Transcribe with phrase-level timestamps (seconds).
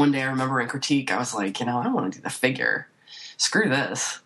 [0.00, 2.18] one day I remember in critique, I was like, you know, I don't want to
[2.18, 2.88] do the figure.
[3.36, 4.20] Screw this.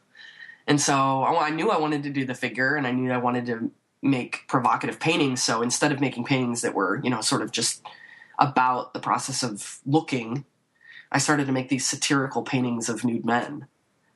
[0.69, 3.19] And so I, I knew I wanted to do the figure, and I knew I
[3.19, 5.42] wanted to make provocative paintings.
[5.42, 7.83] So instead of making paintings that were, you know, sort of just
[8.39, 10.45] about the process of looking,
[11.11, 13.66] I started to make these satirical paintings of nude men.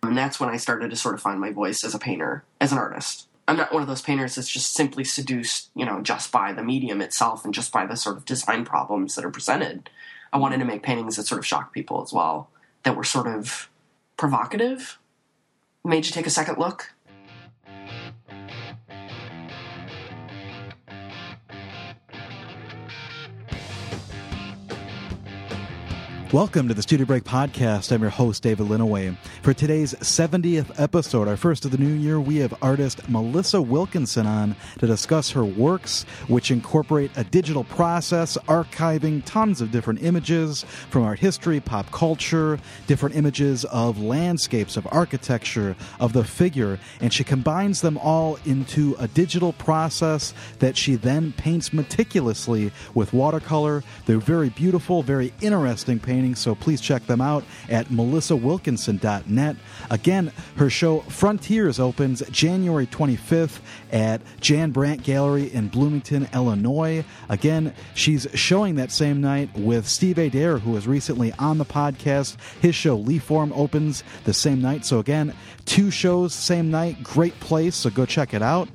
[0.04, 2.70] And that's when I started to sort of find my voice as a painter, as
[2.70, 3.26] an artist.
[3.48, 6.62] I'm not one of those painters that's just simply seduced, you know, just by the
[6.62, 9.90] medium itself and just by the sort of design problems that are presented.
[10.32, 12.50] I wanted to make paintings that sort of shocked people as well,
[12.82, 13.70] that were sort of
[14.16, 14.98] provocative,
[15.84, 16.94] made you take a second look.
[26.30, 27.90] Welcome to the Studio Break Podcast.
[27.90, 29.16] I'm your host, David Linneweh.
[29.40, 34.26] For today's 70th episode, our first of the new year, we have artist Melissa Wilkinson
[34.26, 40.64] on to discuss her works, which incorporate a digital process, archiving tons of different images
[40.90, 47.10] from art history, pop culture, different images of landscapes, of architecture, of the figure, and
[47.10, 53.82] she combines them all into a digital process that she then paints meticulously with watercolor.
[54.04, 59.56] They're very beautiful, very interesting paintings so please check them out at melissawilkinson.net.
[59.90, 63.60] Again, her show Frontiers opens January 25th
[63.92, 67.04] at Jan Brandt Gallery in Bloomington, Illinois.
[67.28, 72.36] Again, she's showing that same night with Steve Adair, who was recently on the podcast.
[72.60, 74.84] His show Leafform opens the same night.
[74.84, 77.02] So again, two shows same night.
[77.02, 78.68] Great place, so go check it out.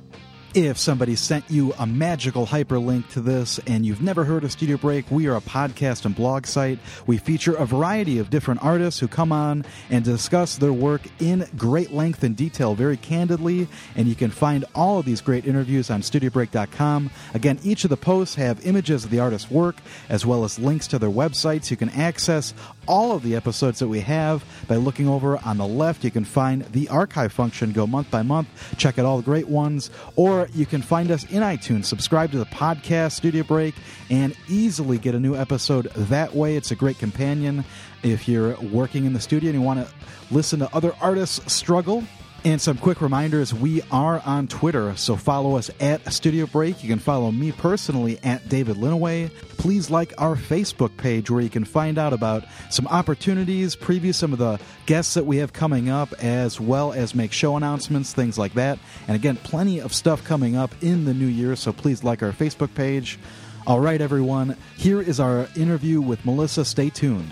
[0.56, 4.78] If somebody sent you a magical hyperlink to this and you've never heard of Studio
[4.78, 6.78] Break, we are a podcast and blog site.
[7.08, 11.48] We feature a variety of different artists who come on and discuss their work in
[11.58, 13.68] great length and detail, very candidly.
[13.96, 17.10] And you can find all of these great interviews on studiobreak.com.
[17.34, 20.86] Again, each of the posts have images of the artist's work as well as links
[20.90, 21.72] to their websites.
[21.72, 22.54] You can access
[22.88, 26.04] all of the episodes that we have by looking over on the left.
[26.04, 29.48] You can find the archive function, go month by month, check out all the great
[29.48, 33.76] ones, or you can find us in iTunes, subscribe to the podcast Studio Break,
[34.10, 36.56] and easily get a new episode that way.
[36.56, 37.64] It's a great companion
[38.04, 39.94] if you're working in the studio and you want to
[40.32, 42.04] listen to other artists struggle
[42.46, 46.84] and some quick reminders we are on Twitter, so follow us at Studio Break.
[46.84, 49.34] You can follow me personally at David Linneweh.
[49.58, 54.34] Please like our Facebook page where you can find out about some opportunities, preview some
[54.34, 58.38] of the guests that we have coming up, as well as make show announcements, things
[58.38, 58.78] like that.
[59.08, 62.32] And again, plenty of stuff coming up in the new year, so please like our
[62.32, 63.20] Facebook page.
[63.66, 66.66] All right, everyone, here is our interview with Melissa.
[66.66, 67.32] Stay tuned.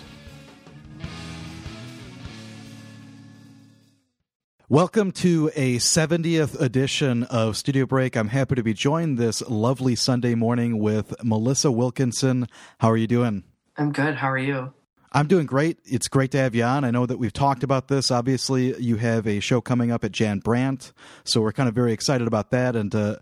[4.72, 8.16] Welcome to a 70th edition of Studio Break.
[8.16, 12.48] I'm happy to be joined this lovely Sunday morning with Melissa Wilkinson.
[12.78, 13.44] How are you doing?
[13.76, 14.14] I'm good.
[14.14, 14.72] How are you?
[15.12, 15.76] I'm doing great.
[15.84, 16.84] It's great to have you on.
[16.84, 18.10] I know that we've talked about this.
[18.10, 21.92] Obviously, you have a show coming up at Jan Brandt, so we're kind of very
[21.92, 23.20] excited about that and to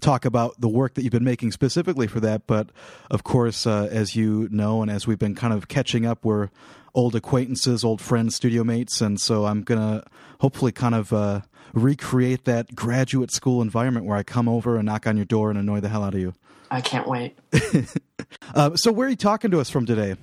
[0.00, 2.48] talk about the work that you've been making specifically for that.
[2.48, 2.70] But
[3.08, 6.50] of course, uh, as you know, and as we've been kind of catching up, we're
[6.98, 10.02] old acquaintances, old friends, studio mates, and so I'm gonna
[10.40, 11.42] hopefully kind of uh,
[11.72, 15.56] recreate that graduate school environment where I come over and knock on your door and
[15.56, 16.34] annoy the hell out of you.
[16.72, 17.38] I can't wait.
[18.54, 20.16] uh, so, where are you talking to us from today?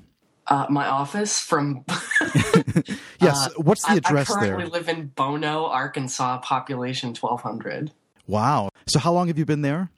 [0.48, 1.86] Uh, my office from.
[3.22, 4.68] yes, what's the address I, I currently there?
[4.68, 7.92] live in Bono, Arkansas, population 1,200.
[8.28, 8.68] Wow.
[8.88, 9.92] So, how long have you been there?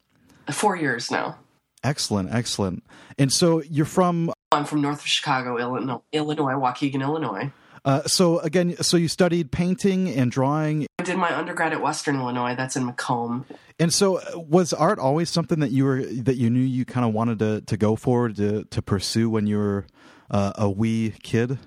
[0.51, 1.39] Four years now.
[1.83, 2.83] Excellent, excellent.
[3.17, 7.51] And so, you're from I'm from north of Chicago, Illinois, Illinois Waukegan, Illinois.
[7.88, 10.85] Uh, so again, so you studied painting and drawing.
[10.99, 12.55] I did my undergrad at Western Illinois.
[12.55, 13.45] That's in Macomb.
[13.79, 17.05] And so, uh, was art always something that you were that you knew you kind
[17.05, 19.85] of wanted to to go for to to pursue when you were
[20.29, 21.59] uh, a wee kid?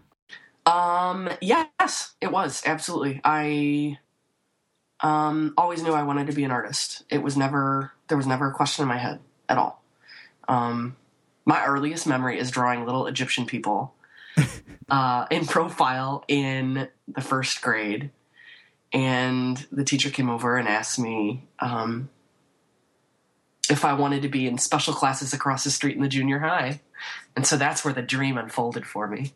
[0.67, 1.31] Um.
[1.41, 3.21] Yes, it was absolutely.
[3.25, 3.99] I
[5.01, 7.05] um always knew I wanted to be an artist.
[7.09, 9.80] It was never there was never a question in my head at all.
[10.51, 10.97] Um,
[11.45, 13.95] my earliest memory is drawing little Egyptian people
[14.91, 18.11] uh, in profile in the first grade.
[18.93, 22.11] And the teacher came over and asked me um,
[23.71, 26.81] if I wanted to be in special classes across the street in the junior high.
[27.37, 29.33] And so that's where the dream unfolded for me.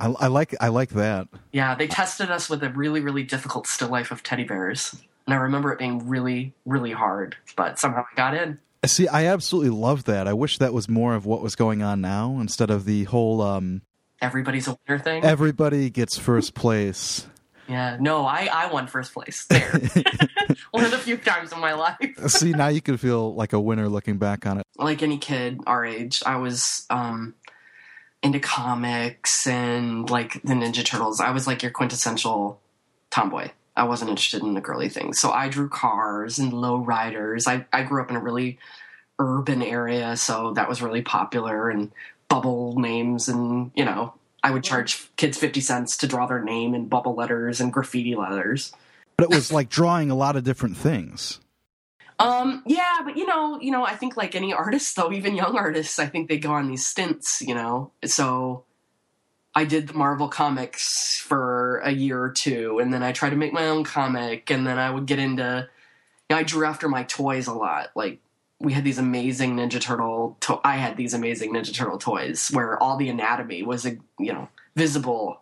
[0.00, 1.26] I, I like I like that.
[1.52, 4.94] Yeah, they tested us with a really really difficult still life of teddy bears,
[5.26, 8.60] and I remember it being really really hard, but somehow I got in.
[8.86, 10.26] See, I absolutely love that.
[10.26, 13.42] I wish that was more of what was going on now instead of the whole
[13.42, 13.82] um,
[14.22, 15.24] everybody's a winner thing.
[15.24, 17.26] Everybody gets first place.
[17.68, 19.70] Yeah, no, I I won first place there.
[20.70, 22.16] One of the few times in my life.
[22.28, 24.66] See, now you can feel like a winner looking back on it.
[24.76, 27.34] Like any kid our age, I was um
[28.22, 31.20] into comics and like the Ninja Turtles.
[31.20, 32.60] I was like your quintessential
[33.10, 33.50] tomboy.
[33.76, 35.18] I wasn't interested in the girly things.
[35.18, 37.46] So I drew cars and low riders.
[37.46, 38.58] I, I grew up in a really
[39.18, 41.92] urban area, so that was really popular and
[42.28, 46.74] bubble names and, you know, I would charge kids 50 cents to draw their name
[46.74, 48.72] in bubble letters and graffiti letters.
[49.16, 51.40] But it was like drawing a lot of different things.
[52.18, 55.56] Um, yeah, but you know, you know, I think like any artist though, even young
[55.56, 57.92] artists, I think they go on these stints, you know.
[58.04, 58.64] So
[59.54, 61.49] I did the Marvel comics for
[61.82, 64.78] a year or two, and then I tried to make my own comic, and then
[64.78, 65.68] I would get into.
[66.28, 67.90] You know, I drew after my toys a lot.
[67.94, 68.20] Like
[68.60, 70.36] we had these amazing Ninja Turtle.
[70.40, 74.48] To- I had these amazing Ninja Turtle toys where all the anatomy was, you know,
[74.76, 75.40] visible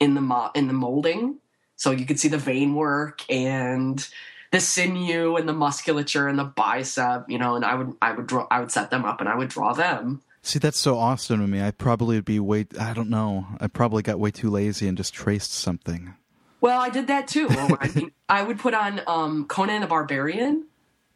[0.00, 1.36] in the mo- in the molding,
[1.76, 4.06] so you could see the vein work and
[4.52, 7.30] the sinew and the musculature and the bicep.
[7.30, 9.36] You know, and I would I would draw I would set them up and I
[9.36, 11.60] would draw them See, that's so awesome to me.
[11.60, 13.48] I probably would be way, I don't know.
[13.60, 16.14] I probably got way too lazy and just traced something.
[16.60, 17.48] Well, I did that too.
[17.50, 20.66] I mean, I would put on um, Conan the Barbarian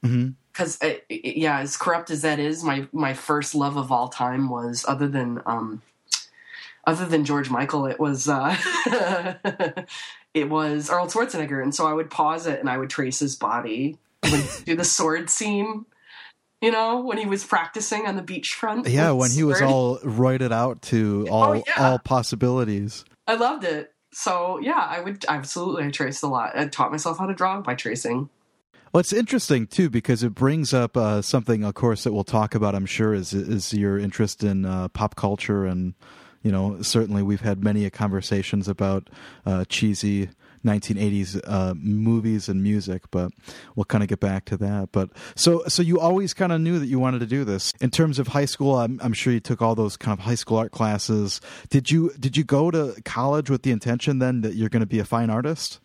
[0.02, 1.14] because, mm-hmm.
[1.22, 5.06] yeah, as corrupt as that is, my my first love of all time was other
[5.06, 5.80] than um,
[6.84, 8.56] other than George Michael, it was uh,
[10.34, 13.36] it was Arnold Schwarzenegger, and so I would pause it and I would trace his
[13.36, 13.96] body,
[14.64, 15.86] do the sword scene
[16.60, 18.88] you know, when he was practicing on the beachfront.
[18.88, 21.62] Yeah, when he was all roided out to Oh, all yeah.
[21.78, 23.04] all possibilities.
[23.26, 23.92] I loved it.
[24.12, 26.56] So yeah, I would absolutely I traced a lot.
[26.56, 28.28] I taught myself how to draw by tracing.
[28.92, 32.56] Well, it's interesting too because it brings up uh, something, of course, that we'll talk
[32.56, 32.74] about.
[32.74, 35.94] I'm sure is is your interest in uh, pop culture, and
[36.42, 39.08] you know, certainly we've had many conversations about
[39.46, 40.30] uh, cheesy
[40.64, 43.32] 1980s uh, movies and music, but
[43.74, 44.90] we'll kind of get back to that.
[44.92, 47.72] But so, so you always kind of knew that you wanted to do this.
[47.80, 50.34] In terms of high school, I'm, I'm sure you took all those kind of high
[50.34, 51.40] school art classes.
[51.68, 54.86] Did you did you go to college with the intention then that you're going to
[54.86, 55.80] be a fine artist?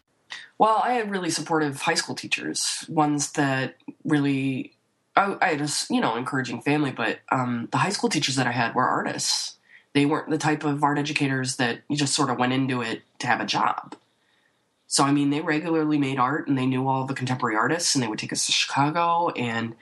[0.58, 4.76] Well, I had really supportive high school teachers, ones that really
[5.16, 8.52] I, had a you know encouraging family, but um, the high school teachers that I
[8.52, 9.54] had were artists.
[9.94, 13.04] They weren't the type of art educators that you just sort of went into it
[13.20, 13.96] to have a job.
[14.96, 18.02] So I mean, they regularly made art, and they knew all the contemporary artists, and
[18.02, 19.28] they would take us to Chicago.
[19.32, 19.76] And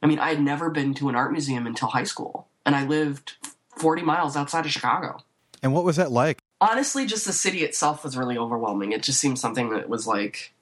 [0.00, 2.86] I mean, I had never been to an art museum until high school, and I
[2.86, 3.32] lived
[3.78, 5.24] 40 miles outside of Chicago.
[5.60, 6.38] And what was that like?
[6.60, 8.92] Honestly, just the city itself was really overwhelming.
[8.92, 10.52] It just seemed something that was like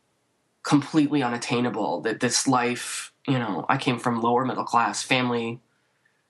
[0.62, 2.00] completely unattainable.
[2.00, 5.60] That this life, you know, I came from lower middle class family,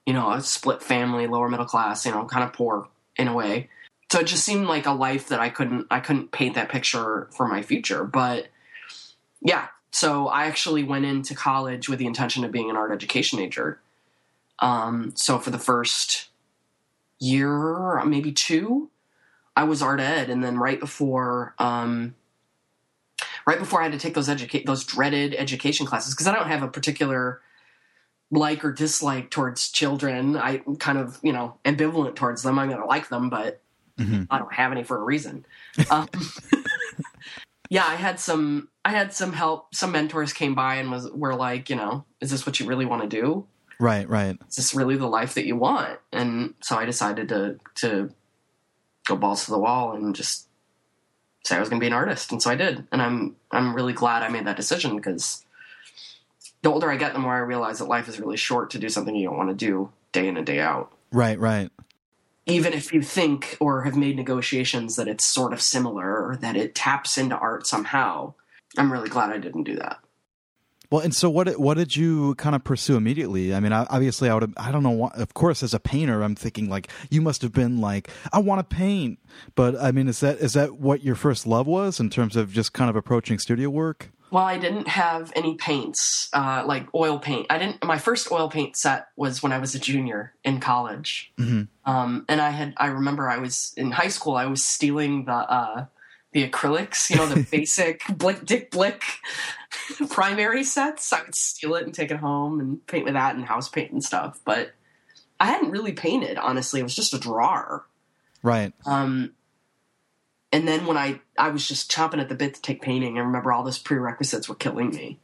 [0.05, 3.33] you know, a split family, lower middle class, you know, kind of poor in a
[3.33, 3.69] way
[4.11, 7.29] so it just seemed like a life that I couldn't I couldn't paint that picture
[7.31, 8.05] for my future.
[8.05, 8.49] But
[9.41, 13.39] yeah, so I actually went into college with the intention of being an art education
[13.39, 13.81] major.
[14.61, 16.29] Um, so for the first
[17.21, 18.91] year, maybe two,
[19.57, 22.15] I was art ed, and then right before um,
[23.47, 26.49] right before I had to take those educate those dreaded education classes because I don't
[26.49, 27.41] have a particular
[28.31, 30.37] like or dislike towards children.
[30.37, 32.59] I'm kind of you know ambivalent towards them.
[32.59, 33.61] I'm gonna like them, but
[33.99, 34.25] Mm-hmm.
[34.31, 35.45] I don't have any for a reason.
[35.91, 36.09] Um,
[37.71, 38.69] yeah, I had some.
[38.85, 39.75] I had some help.
[39.75, 42.87] Some mentors came by and was were like, you know, is this what you really
[42.87, 43.47] want to do?
[43.81, 44.37] Right, right.
[44.49, 45.99] Is this really the life that you want?
[46.13, 48.11] And so I decided to to
[49.07, 50.49] go balls to the wall and just
[51.45, 52.87] say I was going to be an artist, and so I did.
[52.93, 55.45] And I'm I'm really glad I made that decision because
[56.63, 58.89] the older I get, the more I realize that life is really short to do
[58.89, 61.71] something you don't want to do day in and day out Right, right.
[62.49, 66.57] Even if you think or have made negotiations that it's sort of similar or that
[66.57, 68.35] it taps into art somehow,
[68.77, 69.99] I'm really glad I didn't do that.
[70.91, 71.61] Well, and so what?
[71.61, 73.55] What did you kind of pursue immediately?
[73.55, 74.55] I mean, obviously, I would.
[74.57, 74.91] I don't know.
[74.91, 78.39] What, of course, as a painter, I'm thinking like you must have been like, I
[78.39, 79.19] want to paint.
[79.55, 82.53] But I mean, is that is that what your first love was in terms of
[82.53, 84.11] just kind of approaching studio work?
[84.31, 87.47] Well, I didn't have any paints, uh, like oil paint.
[87.51, 87.83] I didn't.
[87.83, 91.33] My first oil paint set was when I was a junior in college,
[91.87, 92.75] um, and I had.
[92.77, 94.37] I remember I was in high school.
[94.37, 95.87] I was stealing the uh,
[96.33, 99.03] the acrylics, you know, the basic Blick Dick Blick
[100.11, 101.13] primary sets.
[101.13, 103.93] I would steal it and take it home and paint with that and house paint
[103.93, 104.41] and stuff.
[104.45, 104.73] But
[105.41, 106.37] I hadn't really painted.
[106.37, 107.87] Honestly, it was just a drawer.
[108.43, 108.73] Right.
[108.87, 109.33] Um,
[110.53, 113.23] and then when I I was just chomping at the bit to take painting, I
[113.23, 115.19] remember all those prerequisites were killing me.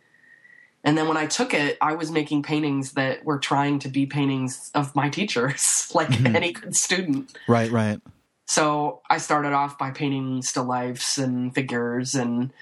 [0.87, 4.05] And then when I took it, I was making paintings that were trying to be
[4.05, 7.33] paintings of my teachers, like any good student.
[7.49, 7.71] Right.
[7.71, 8.01] Right.
[8.47, 12.53] So I started off by painting still lifes and figures, and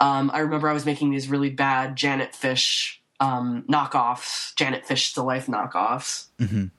[0.00, 5.06] um, I remember I was making these really bad Janet Fish um, knockoffs, Janet Fish
[5.10, 6.72] still life knockoffs, Mhm.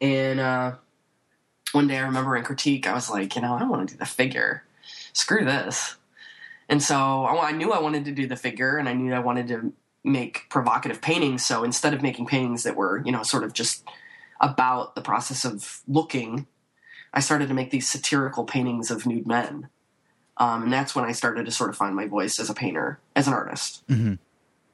[0.00, 0.72] and uh,
[1.72, 3.98] one day I remember in critique, I was like, you know, I want to do
[3.98, 4.64] the figure.
[5.12, 5.96] Screw this.
[6.68, 9.18] And so I, I knew I wanted to do the figure, and I knew I
[9.18, 9.72] wanted to
[10.04, 11.44] make provocative paintings.
[11.44, 13.86] So instead of making paintings that were, you know, sort of just
[14.40, 16.46] about the process of looking,
[17.14, 19.68] I started to make these satirical paintings of nude men.
[20.38, 22.98] Um, and that's when I started to sort of find my voice as a painter,
[23.14, 23.86] as an artist.
[23.86, 24.18] Mhm.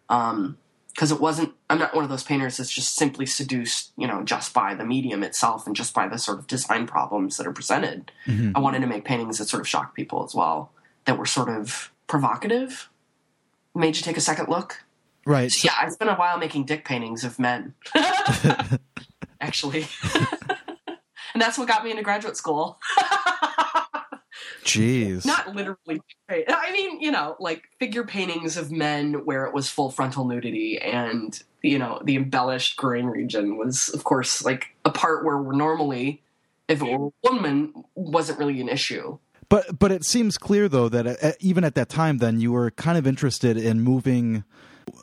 [0.09, 0.57] Um,
[0.99, 4.25] because it wasn't, I'm not one of those painters that's just simply seduced, you know,
[4.25, 7.53] just by the medium itself and just by the sort of design problems that are
[7.53, 8.11] presented.
[8.27, 8.51] Mhm.
[8.57, 10.73] I wanted to make paintings that sort of shocked people as well,
[11.05, 12.91] that were sort of provocative,
[13.77, 14.83] made you take a second look.
[15.25, 15.53] Right.
[15.53, 17.75] So, yeah, I spent a while making dick paintings of men.
[19.41, 19.87] Actually.
[21.33, 22.81] and that's what got me into graduate school.
[24.65, 25.25] Jeez.
[25.25, 26.01] Not literally.
[26.29, 30.79] I mean, you know, like figure paintings of men where it was full frontal nudity
[30.79, 36.23] and, you know, the embellished groin region was, of course, like a part where normally,
[36.69, 39.19] if it were a woman, wasn't really an issue.
[39.49, 42.71] But but it seems clear though that uh, even at that time, then you were
[42.71, 44.45] kind of interested in moving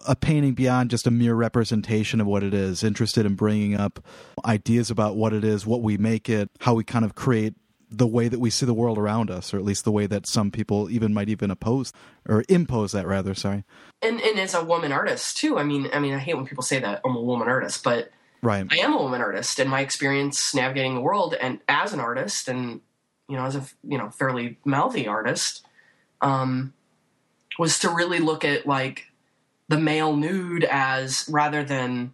[0.08, 2.84] a painting beyond just a mere representation of what it is.
[2.84, 4.06] Interested in bringing up
[4.46, 7.56] ideas about what it is, what we make it, how we kind of create
[7.90, 10.28] the way that we see the world around us, or at least the way that
[10.28, 11.94] some people even might even oppose
[12.28, 13.34] or impose that rather.
[13.34, 13.64] Sorry.
[14.02, 15.58] And and as a woman artist too.
[15.58, 18.12] I mean, I mean, I hate when people say that I'm a woman artist, but
[18.46, 18.68] Right.
[18.70, 22.48] I am a woman artist, and my experience navigating the world, and as an artist,
[22.48, 22.80] and
[23.28, 25.66] you know, as a you know fairly mouthy artist,
[26.22, 26.72] um,
[27.58, 29.12] was to really look at like
[29.68, 32.14] the male nude as rather than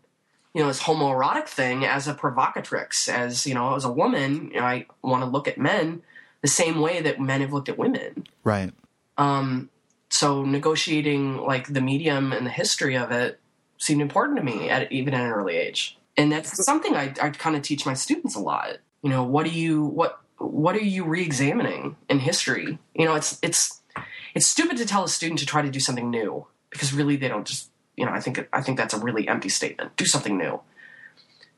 [0.54, 3.08] you know this homoerotic thing as a provocatrix.
[3.08, 6.02] As you know, as a woman, you know, I want to look at men
[6.42, 8.26] the same way that men have looked at women.
[8.44, 8.74] Right.
[9.18, 9.70] Um,
[10.10, 13.40] so negotiating like the medium and the history of it
[13.78, 15.98] seemed important to me at even at an early age.
[16.18, 18.78] And that's something I, I kind of teach my students a lot.
[19.02, 22.78] You know, what do you what what are you re-examining in history?
[22.94, 23.82] You know, it's it's
[24.36, 27.28] it's stupid to tell a student to try to do something new because really they
[27.28, 27.71] don't just
[28.02, 29.96] you know I think I think that's a really empty statement.
[29.96, 30.62] Do something new.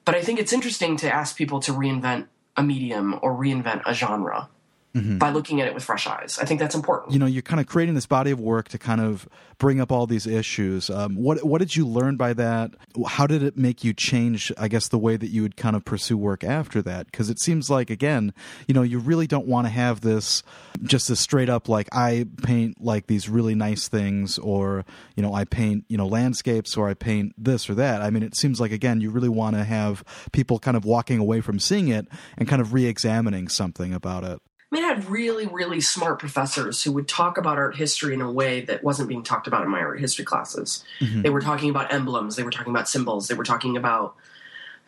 [0.04, 3.94] But I think it's interesting to ask people to reinvent a medium or reinvent a
[3.94, 4.50] genre
[4.96, 5.18] Mhm.
[5.18, 6.38] by looking at it with fresh eyes.
[6.40, 7.14] I think that's important.
[7.14, 9.92] you know you're kind of creating this body of work to kind of bring up
[9.92, 12.72] all these issues um, what what did you learn by that
[13.08, 15.84] how did it make you change i guess the way that you would kind of
[15.86, 18.34] pursue work after that because it seems like again
[18.68, 20.44] you know you really don't want to have this
[20.84, 24.84] just this straight up like i paint like these really nice things or
[25.16, 28.22] you know i paint you know landscapes or i paint this or that i mean
[28.24, 31.58] it seems like again you really want to have people kind of walking away from
[31.60, 32.08] seeing it
[32.38, 34.40] and kind of re-examining something about it
[34.74, 38.22] I mean, I had really, really smart professors who would talk about art history in
[38.22, 40.84] a way that wasn't being talked about in my art history classes.
[41.00, 41.22] Mhm.
[41.22, 44.16] They were talking about emblems, they were talking about symbols, they were talking about,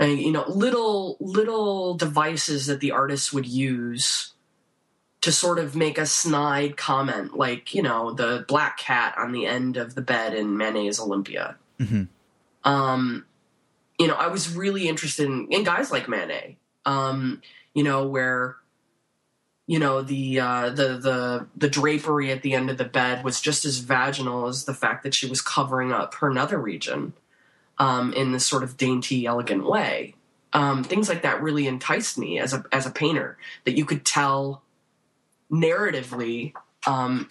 [0.01, 4.33] uh, you know, little little devices that the artists would use
[5.21, 9.45] to sort of make a snide comment, like you know, the black cat on the
[9.45, 11.57] end of the bed in Manet's Olympia.
[11.79, 12.07] Mhm.
[12.63, 13.25] Um,
[13.99, 16.57] you know, I was really interested in, in guys like Manet.
[16.87, 17.43] Um,
[17.75, 18.55] you know, where
[19.67, 23.41] you know the uh, the the the drapery at the end of the bed was
[23.41, 27.13] just as vaginal as the fact that she was covering up her nether region
[27.77, 30.15] um, in this sort of dainty, elegant way.
[30.53, 33.37] Um, things like that really enticed me as a as a painter.
[33.65, 34.61] That you could tell
[35.51, 36.53] narratively.
[36.85, 37.29] Um,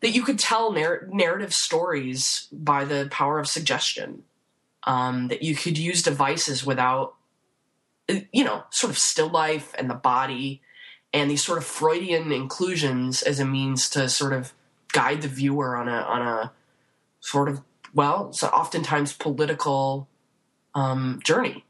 [0.00, 4.22] that you could tell narr- narrative stories by the power of suggestion.
[4.84, 7.16] Um, that you could use devices without,
[8.32, 10.62] you know, sort of still life and the body
[11.12, 14.52] and these sort of Freudian inclusions as a means to sort of
[14.92, 16.52] guide the viewer on a on a
[17.20, 17.62] sort of
[17.94, 20.08] well, so oftentimes political
[20.74, 21.64] um, journey.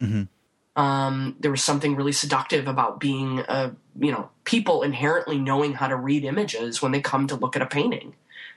[0.00, 0.28] Mhm.
[0.76, 5.88] Um, there was something really seductive about being a you know people inherently knowing how
[5.88, 8.14] to read images when they come to look at a painting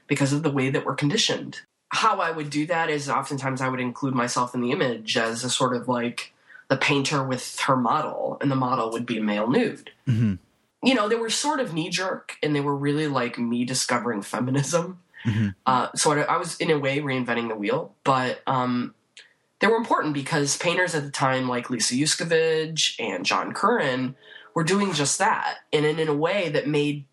[0.07, 1.61] because of the way that we're conditioned.
[1.89, 5.43] How I would do that is oftentimes I would include myself in the image as
[5.43, 6.33] a sort of like
[6.69, 9.91] the painter with her model, and the model would be a male nude.
[10.07, 10.39] Mhm.
[10.83, 14.21] You know, they were sort of knee jerk, and they were really like me discovering
[14.21, 14.99] feminism.
[15.25, 15.55] Mhm.
[15.65, 18.93] Uh, so I, I was in a way reinventing the wheel, but um,
[19.59, 24.15] they were important because painters at the time, like Lisa Yuskavage and John Currin,
[24.53, 27.05] were doing just that, and in, in a way that made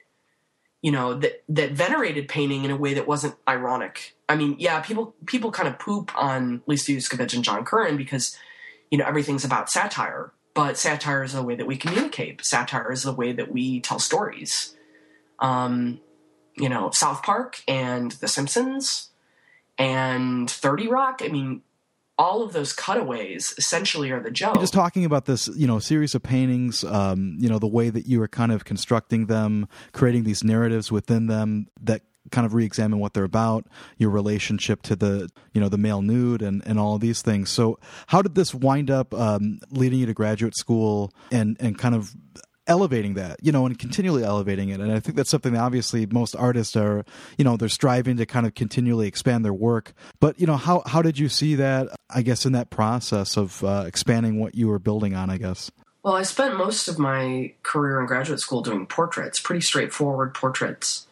[0.82, 4.14] you know that that venerated painting in a way that wasn't ironic.
[4.28, 8.36] I mean, yeah, people people kind of poop on Lisa Yuskavage and John Currin because
[8.90, 12.44] you know everything's about satire, but satire is the way that we communicate.
[12.44, 14.74] Satire is the way that we tell stories.
[15.38, 16.00] Um,
[16.56, 19.10] you know, South Park and The Simpsons
[19.78, 21.20] and 30 Rock.
[21.22, 21.62] I mean,
[22.18, 24.58] all of those cutaways essentially are the joke.
[24.58, 28.06] Just talking about this, you know, series of paintings, um, you know, the way that
[28.06, 32.98] you were kind of constructing them, creating these narratives within them that kind of re-examine
[32.98, 33.66] what they're about,
[33.98, 37.50] your relationship to the, you know, the male nude and, and all these things.
[37.50, 37.78] So
[38.08, 42.14] how did this wind up um, leading you to graduate school and, and kind of
[42.66, 44.80] elevating that, you know, and continually elevating it.
[44.80, 47.04] And I think that's something that obviously most artists are,
[47.38, 49.92] you know, they're striving to kind of continually expand their work.
[50.20, 53.62] But, you know, how, how did you see that, I guess, in that process of
[53.62, 55.70] uh, expanding what you were building on, I guess?
[56.02, 61.06] Well, I spent most of my career in graduate school doing portraits, pretty straightforward portraits.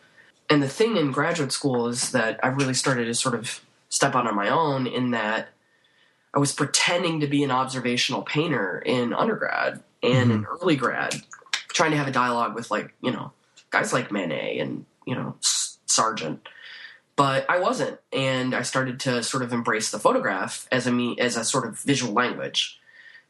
[0.51, 4.15] And the thing in graduate school is that I really started to sort of step
[4.15, 5.49] out on my own in that
[6.35, 10.39] I was pretending to be an observational painter in undergrad and mm-hmm.
[10.39, 11.15] in early grad
[11.75, 13.33] trying to have a dialogue with like you know
[13.71, 16.49] guys like Manet and you know Sargent,
[17.17, 21.17] but I wasn't, and I started to sort of embrace the photograph as a me
[21.19, 22.81] as a sort of visual language.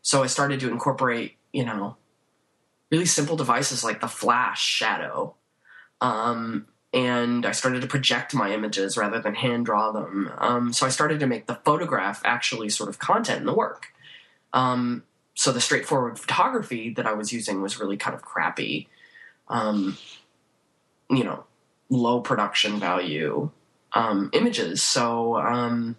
[0.03, 1.97] So I started to incorporate you know
[2.93, 5.35] really simple devices like the flash shadow.
[6.01, 10.31] Um, and I started to project my images rather than hand draw them.
[10.39, 13.89] Um, so I started to make the photograph actually sort of content in the work.
[14.53, 15.03] Um,
[15.35, 18.89] so the straightforward photography that I was using was really kind of crappy,
[19.49, 19.99] um,
[21.11, 21.45] you know,
[21.91, 23.51] low production value
[23.93, 24.81] um, images.
[24.81, 25.97] So um,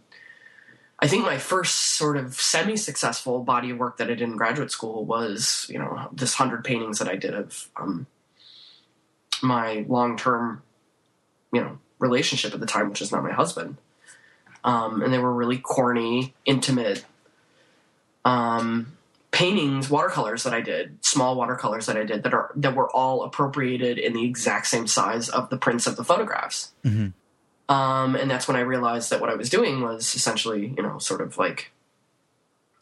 [0.99, 4.71] I think my first sort of semi-successful body of work that I did in graduate
[4.71, 8.07] school was, you know, this hundred paintings that I did of um,
[9.43, 10.63] my long-term,
[11.55, 13.77] you know, relationship at the time, which is not my husband.
[14.63, 17.05] Um, and they were really corny, intimate,
[18.25, 18.97] um,
[19.31, 23.23] paintings, watercolors that I did, small watercolors that I did that are that were all
[23.23, 26.71] appropriated in the exact same size of the prints of the photographs.
[26.83, 27.73] Mm-hmm.
[27.73, 30.99] Um, and that's when I realized that what I was doing was essentially, you know,
[30.99, 31.71] sort of like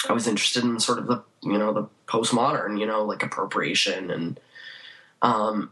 [0.10, 4.12] I was interested in sort of the, you know, the postmodern, you know, like appropriation
[4.12, 4.40] and,
[5.22, 5.72] um,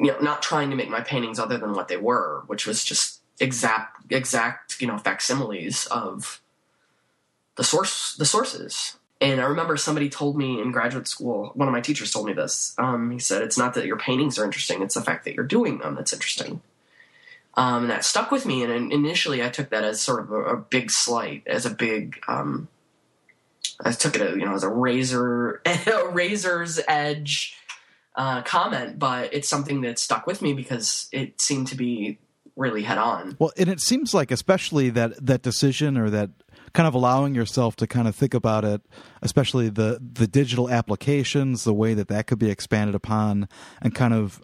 [0.00, 2.82] you know, not trying to make my paintings other than what they were, which was
[2.82, 6.40] just exact, exact, you know, facsimiles of
[7.56, 8.96] the source, the sources.
[9.20, 12.32] And I remember somebody told me in graduate school, one of my teachers told me
[12.32, 12.74] this.
[12.78, 15.44] Um, he said, It's not that your paintings are interesting, it's the fact that you're
[15.44, 16.62] doing them that's interesting.
[17.54, 18.62] Um, and that stuck with me.
[18.62, 22.18] And initially, I took that as sort of a, a big slight, as a big,
[22.26, 22.68] um,
[23.84, 27.59] I took it, you know, as a razor, a razor's edge
[28.16, 32.18] uh, comment, but it's something that stuck with me because it seemed to be
[32.56, 33.36] really head on.
[33.38, 36.30] Well, and it seems like, especially that that decision or that
[36.72, 38.82] kind of allowing yourself to kind of think about it,
[39.22, 43.48] especially the the digital applications, the way that that could be expanded upon,
[43.80, 44.42] and kind of.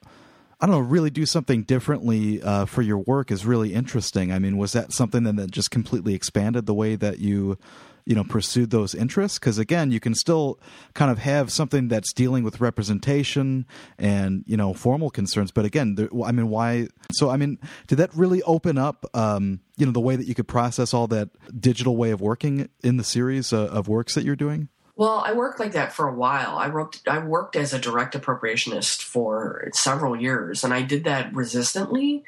[0.59, 4.33] I don't know, really do something differently uh, for your work is really interesting.
[4.33, 7.59] I mean, was that something that just completely expanded the way that you
[8.07, 9.39] you know pursued those interests?
[9.39, 10.59] Because again you can still
[10.95, 13.67] kind of have something that's dealing with representation
[13.99, 15.51] and you know formal concerns.
[15.51, 19.61] But again there, i mean why so i mean did that really open up um,
[19.77, 21.29] you know the way that you could process all that
[21.61, 24.69] digital way of working in the series uh, of works that you're doing?
[24.97, 26.57] Well, I worked like that for a while.
[26.57, 31.35] I worked I worked as a direct appropriationist for several years and I did that
[31.35, 32.25] resistantly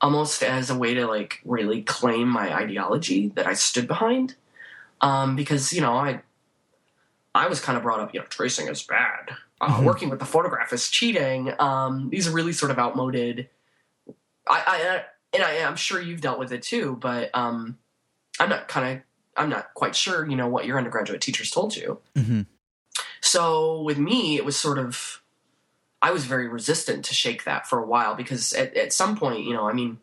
[0.00, 4.34] almost as a way to like really claim my ideology that I stood behind
[5.02, 6.22] um, because you know I
[7.34, 9.30] I was kind of brought up, you know, tracing is bad.
[9.60, 9.84] Uh, mm-hmm.
[9.84, 11.52] Working with the photograph is cheating.
[11.58, 13.48] Um, these are really sort of outmoded.
[14.48, 17.78] I, I and I, am sure you've dealt with it too, but um,
[18.40, 19.02] I'm not kind of
[19.36, 22.00] I'm not quite sure, you know, what your undergraduate teachers told you.
[22.16, 22.42] Mm-hmm.
[23.20, 25.22] So with me, it was sort of
[26.02, 29.44] I was very resistant to shake that for a while because at, at some point,
[29.44, 29.98] you know, I mean,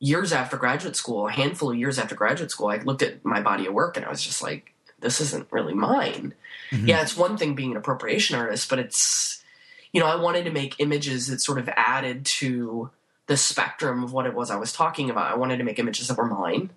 [0.00, 3.40] years after graduate school, a handful of years after graduate school, I looked at my
[3.40, 6.34] body of work and I was just like, this isn't really mine.
[6.70, 6.88] Mm-hmm.
[6.88, 9.42] Yeah, it's one thing being an appropriation artist, but it's,
[9.92, 12.90] you know, I wanted to make images that sort of added to
[13.26, 15.30] the spectrum of what it was I was talking about.
[15.30, 16.70] I wanted to make images that were mine,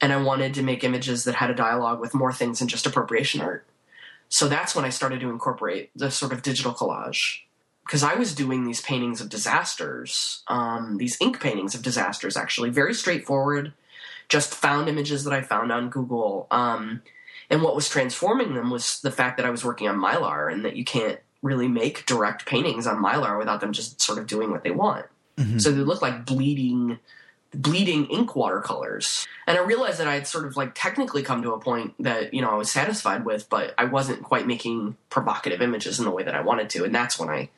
[0.00, 2.86] and I wanted to make images that had a dialogue with more things than just
[2.86, 3.66] appropriation art.
[4.28, 7.40] So that's when I started to incorporate the sort of digital collage
[7.84, 12.70] because I was doing these paintings of disasters, um, these ink paintings of disasters, actually,
[12.70, 13.72] very straightforward,
[14.28, 16.46] just found images that I found on Google.
[16.50, 17.02] Um,
[17.50, 20.64] and what was transforming them was the fact that I was working on Mylar and
[20.64, 24.50] that you can't really make direct paintings on Mylar without them just sort of doing
[24.50, 25.06] what they want.
[25.36, 25.58] Mm-hmm.
[25.58, 26.98] So they look like bleeding,
[27.52, 29.26] bleeding ink watercolors.
[29.46, 32.32] And I realized that I had sort of like technically come to a point that,
[32.32, 36.10] you know, I was satisfied with, but I wasn't quite making provocative images in the
[36.12, 36.84] way that I wanted to.
[36.84, 37.50] And that's when I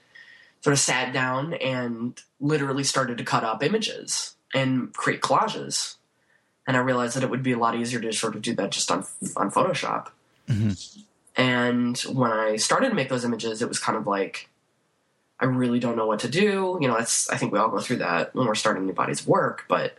[0.65, 5.97] sort of sat down and literally started to cut up images and create collages.
[6.67, 8.71] and I realized that it would be a lot easier to sort of do that
[8.71, 9.05] just on
[9.37, 10.09] on Photoshop.
[10.49, 10.73] Mhm.
[11.37, 14.49] And when I started to make those images, it was kind of like
[15.41, 16.79] I really don't know what to do.
[16.81, 19.21] You know, that's I think we all go through that when we're starting new bodies
[19.21, 19.99] of work, but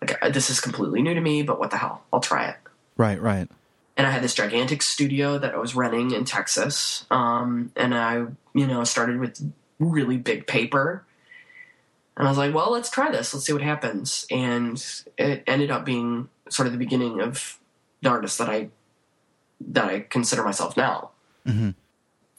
[0.00, 1.42] like this is completely new to me.
[1.44, 2.02] But what the hell?
[2.12, 2.56] I'll try it.
[2.96, 3.48] Right, right.
[3.96, 7.06] and I had this gigantic studio that I was renting in Texas.
[7.12, 8.14] Um, and I,
[8.52, 9.38] you know, started with
[9.84, 11.04] really big paper.
[12.16, 13.34] And I was like, well, let's try this.
[13.34, 14.26] Let's see what happens.
[14.30, 14.84] And
[15.18, 17.58] it ended up being sort of the beginning of
[18.02, 18.68] the artist that I
[19.60, 21.10] that I consider myself now.
[21.46, 21.70] hmm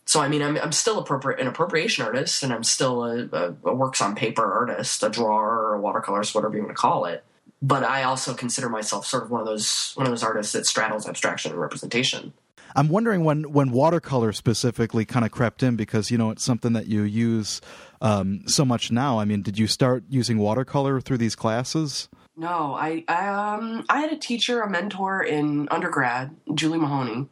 [0.06, 3.56] So I mean, I'm I'm still appropri- an appropriation artist, and I'm still a, a,
[3.66, 7.06] a works on paper artist, a drawer, or a watercolorist, whatever you want to call
[7.06, 7.24] it.
[7.62, 10.66] But I also consider myself sort of one of those one of those artists that
[10.66, 12.34] straddles abstraction and representation.
[12.76, 16.74] I'm wondering when when watercolor specifically kind of crept in because you know it's something
[16.74, 17.62] that you use
[18.02, 19.20] um, so much now.
[19.20, 22.10] I mean, did you start using watercolor through these classes?
[22.36, 27.30] No, I I, um, I had a teacher, a mentor in undergrad, Julie Mahoney,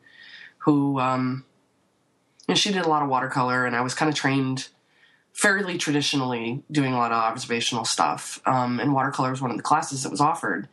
[0.60, 1.46] who um,
[2.48, 4.70] know, she did a lot of watercolor, and I was kind of trained
[5.34, 8.42] fairly traditionally doing a lot of observational stuff.
[8.46, 10.68] Um, and watercolor was one of the classes that was offered.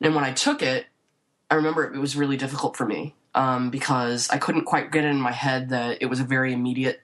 [0.00, 0.86] And when I took it,
[1.50, 5.08] I remember it was really difficult for me um, because I couldn't quite get it
[5.08, 7.00] in my head that it was a very immediate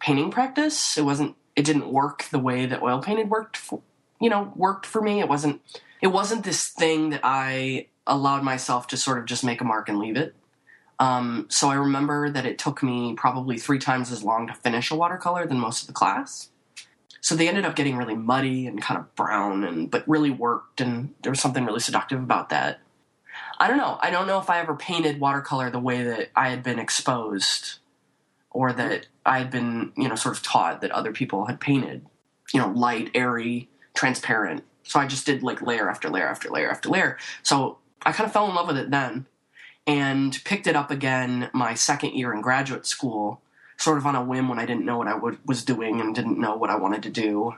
[0.00, 0.96] painting practice.
[0.96, 1.36] It wasn't.
[1.56, 3.56] It didn't work the way that oil painted worked.
[3.56, 3.80] For,
[4.20, 5.20] you know, worked for me.
[5.20, 5.60] It wasn't.
[6.00, 9.88] It wasn't this thing that I allowed myself to sort of just make a mark
[9.88, 10.34] and leave it.
[10.98, 14.90] Um, so I remember that it took me probably three times as long to finish
[14.90, 16.50] a watercolor than most of the class.
[17.20, 20.80] So they ended up getting really muddy and kind of brown, and but really worked,
[20.80, 22.80] and there was something really seductive about that.
[23.58, 23.98] I don't know.
[24.00, 27.78] I don't know if I ever painted watercolor the way that I had been exposed,
[28.50, 32.06] or that I had been, you know, sort of taught that other people had painted.
[32.52, 34.64] You know, light, airy, transparent.
[34.82, 37.18] So I just did like layer after layer after layer after layer.
[37.42, 39.26] So I kind of fell in love with it then
[39.86, 43.40] and picked it up again my second year in graduate school,
[43.76, 46.14] sort of on a whim when I didn't know what I would, was doing and
[46.14, 47.54] didn't know what I wanted to do.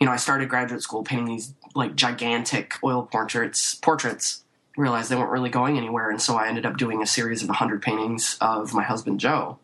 [0.00, 4.41] You know, I started graduate school painting these like gigantic oil portraits, portraits.
[4.76, 7.48] Realized they weren't really going anywhere, and so I ended up doing a series of
[7.48, 9.58] 100 paintings of my husband Joe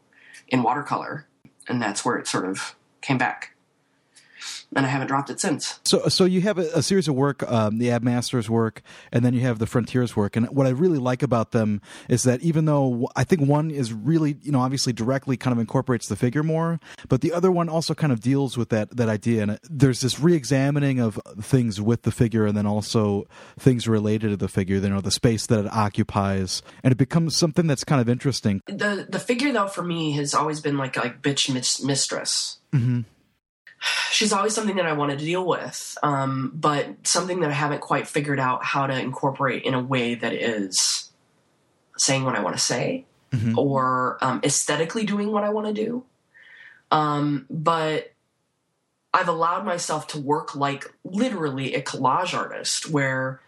[0.49, 1.27] in watercolor,
[1.67, 3.55] and that's where it sort of came back.
[4.77, 5.81] And I haven't dropped it since.
[5.85, 9.25] So, so you have a, a series of work, um, the Ab Masters work, and
[9.25, 10.37] then you have the Frontiers work.
[10.37, 13.95] And what I really like about them is that even though I think one is
[13.95, 17.71] really, you know, obviously directly kind of incorporates the figure more, but the other one
[17.71, 19.43] also kind of deals with that that idea.
[19.43, 23.27] And there's this re-examining of things with the figure, and then also
[23.59, 24.77] things related to the figure.
[24.77, 28.61] You know, the space that it occupies, and it becomes something that's kind of interesting.
[28.67, 32.59] the the figure though for me has always been like like bitch mis- mistress.
[32.73, 33.01] Mm-hmm.
[34.11, 37.81] She's always something that I want to deal with, um, but something that I haven't
[37.81, 41.11] quite figured out how to incorporate in a way that is
[41.97, 43.57] saying what I want to say Mhm.
[43.57, 46.05] or um, aesthetically doing what I want to do.
[46.91, 48.13] Um, but
[49.13, 53.41] I've allowed myself to work like literally a collage artist where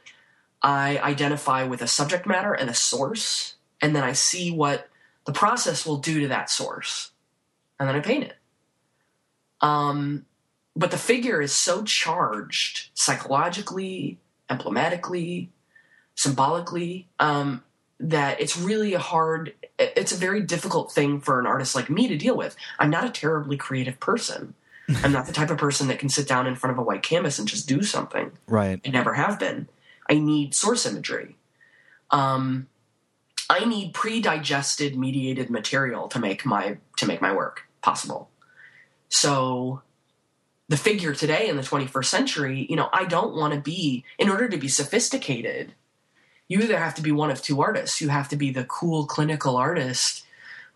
[0.63, 4.89] I identify with a subject matter and a source, and then I see what
[5.25, 7.13] the process will do to that source,
[7.79, 8.37] and then I paint it.
[9.61, 10.27] Um,
[10.77, 14.19] but the figure is so charged psychologically,
[14.49, 15.51] emblematically,
[16.15, 17.63] symbolically, um,
[17.99, 22.09] that it's really a hard, it's a very difficult thing for an artist like me
[22.09, 22.57] to deal with.
[22.79, 24.55] I'm not a terribly creative person.
[25.03, 27.03] I'm not the type of person that can sit down in front of a white
[27.03, 28.33] canvas and just do something.
[28.47, 28.81] Right.
[28.85, 29.69] I never have been.
[30.09, 31.37] I need source imagery.
[32.11, 32.69] Um,
[33.49, 38.30] I need pre-digested, mediated material to make my to make my work possible.
[39.11, 39.83] So,
[40.69, 44.05] the figure today in the 21st century, you know, I don't want to be.
[44.19, 45.75] In order to be sophisticated,
[46.49, 48.01] you either have to be one of two artists.
[48.01, 50.25] You have to be the cool clinical artist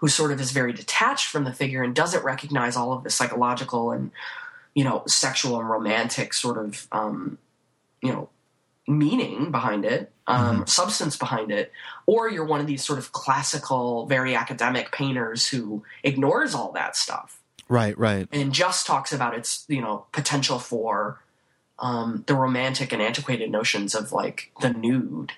[0.04, 3.10] who sort of is very detached from the figure and doesn't recognize all of the
[3.10, 4.10] psychological and
[4.74, 7.38] you know sexual and romantic sort of um,
[8.02, 8.28] you know
[8.86, 11.72] meaning behind it um, substance behind it
[12.04, 16.96] or you're one of these sort of classical very academic painters who ignores all that
[16.96, 17.96] stuff Right.
[17.98, 18.28] Right.
[18.32, 21.20] and just talks about its you know potential for
[21.78, 25.32] um, the romantic and antiquated notions of like the nude.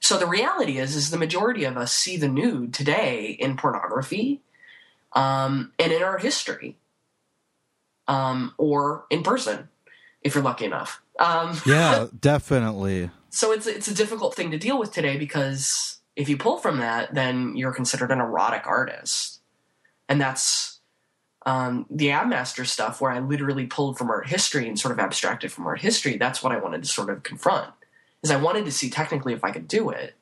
[0.00, 4.40] So the reality is, is the majority of us see the nude today in pornography
[5.12, 6.76] um, and in our history,
[8.08, 9.68] um, or in person,
[10.22, 11.02] if you're lucky enough.
[11.18, 12.06] Um, Yeah.
[12.18, 13.10] definitely.
[13.28, 16.78] so it's it's a difficult thing to deal with today because if you pull from
[16.78, 19.40] that, then you're considered an erotic artist,
[20.08, 20.69] and that's
[21.46, 25.50] um, the Abmaster stuff where I literally pulled from art history and sort of abstracted
[25.50, 26.16] from art history.
[26.16, 27.72] That's what I wanted to sort of confront
[28.22, 30.14] is I wanted to see technically if I could do it,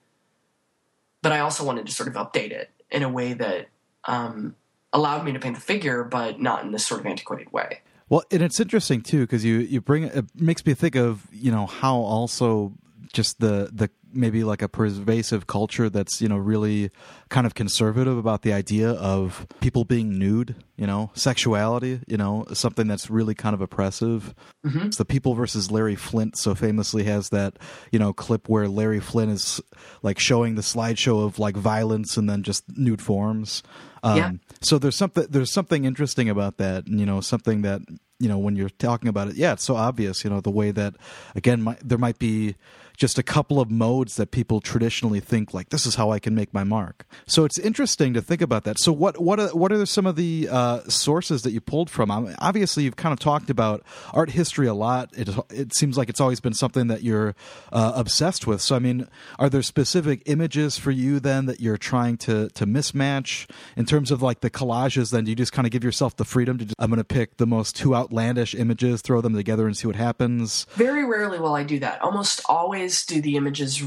[1.22, 3.68] but I also wanted to sort of update it in a way that
[4.04, 4.54] um,
[4.92, 7.80] allowed me to paint the figure, but not in this sort of antiquated way.
[8.08, 11.50] Well, and it's interesting too because you you bring it makes me think of you
[11.50, 12.72] know how also
[13.12, 16.90] just the the maybe like a pervasive culture that's you know really
[17.28, 22.46] kind of conservative about the idea of people being nude you know sexuality you know
[22.52, 24.86] something that's really kind of oppressive mm-hmm.
[24.86, 27.58] it's the people versus larry flynt so famously has that
[27.92, 29.60] you know clip where larry flynt is
[30.02, 33.62] like showing the slideshow of like violence and then just nude forms
[34.02, 34.30] um, yeah.
[34.60, 37.80] so there's something there's something interesting about that and you know something that
[38.20, 40.70] you know when you're talking about it yeah it's so obvious you know the way
[40.70, 40.94] that
[41.34, 42.56] again my, there might be
[42.98, 46.34] just a couple of modes that people traditionally think like this is how I can
[46.34, 47.06] make my mark.
[47.26, 48.78] So it's interesting to think about that.
[48.78, 52.10] So what what are, what are some of the uh, sources that you pulled from?
[52.10, 55.10] I mean, obviously, you've kind of talked about art history a lot.
[55.16, 57.36] It it seems like it's always been something that you're
[57.72, 58.60] uh, obsessed with.
[58.60, 59.06] So I mean,
[59.38, 64.10] are there specific images for you then that you're trying to to mismatch in terms
[64.10, 65.12] of like the collages?
[65.12, 67.04] Then do you just kind of give yourself the freedom to just, I'm going to
[67.04, 70.66] pick the most two outlandish images, throw them together, and see what happens?
[70.74, 72.02] Very rarely will I do that.
[72.02, 73.82] Almost always do the images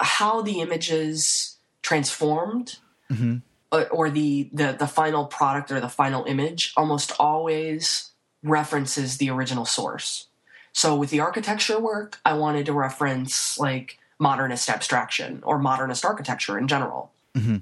[0.00, 2.78] how the images transformed
[3.10, 3.36] mm-hmm.
[3.72, 8.10] or, or the, the the final product or the final image almost always
[8.42, 10.26] references the original source
[10.72, 16.58] so with the architecture work i wanted to reference like modernist abstraction or modernist architecture
[16.58, 17.56] in general mm-hmm.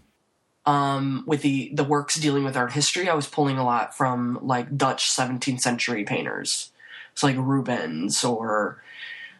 [0.72, 4.38] um, with the the works dealing with art history i was pulling a lot from
[4.42, 6.70] like dutch 17th century painters
[7.14, 8.80] so like rubens or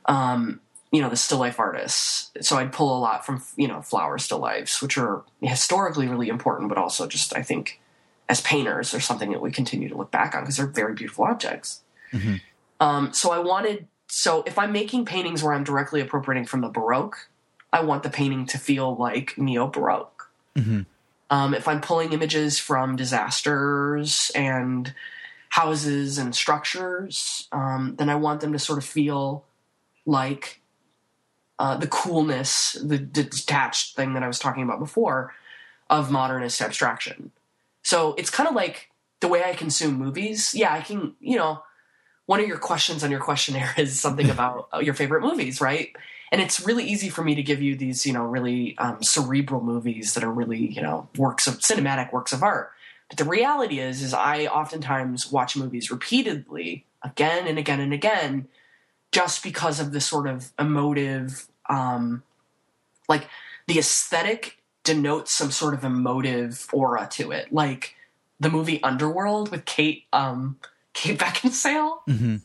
[0.07, 3.83] um, you know the still life artists so i'd pull a lot from you know
[3.83, 7.81] flower still lifes which are historically really important but also just i think
[8.29, 11.25] as painters are something that we continue to look back on because they're very beautiful
[11.25, 12.37] objects mm-hmm.
[12.81, 16.69] um, so i wanted so if i'm making paintings where i'm directly appropriating from the
[16.69, 17.29] baroque
[17.73, 20.81] i want the painting to feel like neo-baroque mm-hmm.
[21.31, 24.95] um, if i'm pulling images from disasters and
[25.51, 29.45] houses and structures um, then i want them to sort of feel
[30.07, 30.61] like
[31.59, 35.35] uh, the coolness, the detached thing that I was talking about before
[35.91, 37.33] of modernist abstraction.
[37.83, 38.91] So it's kind of like
[39.21, 40.55] the way I consume movies.
[40.55, 41.63] Yeah, I can, you know,
[42.27, 45.95] one of your questions on your questionnaire is something about uh, your favorite movies, right?
[46.31, 49.63] And it's really easy for me to give you these, you know, really um, cerebral
[49.63, 52.71] movies that are really, you know, works of cinematic works of art.
[53.09, 58.49] But the reality is, is I oftentimes watch movies repeatedly, again and again and again,
[59.13, 62.23] just because of the sort of emotive, um,
[63.09, 63.29] like
[63.67, 67.53] the aesthetic denotes some sort of emotive aura to it.
[67.53, 67.95] Like
[68.41, 70.59] the movie Underworld with Kate, um,
[70.95, 72.37] Kate Beckinsale mm-hmm.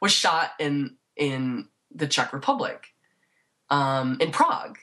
[0.00, 2.94] was shot in in the Czech Republic,
[3.68, 4.78] um, in Prague.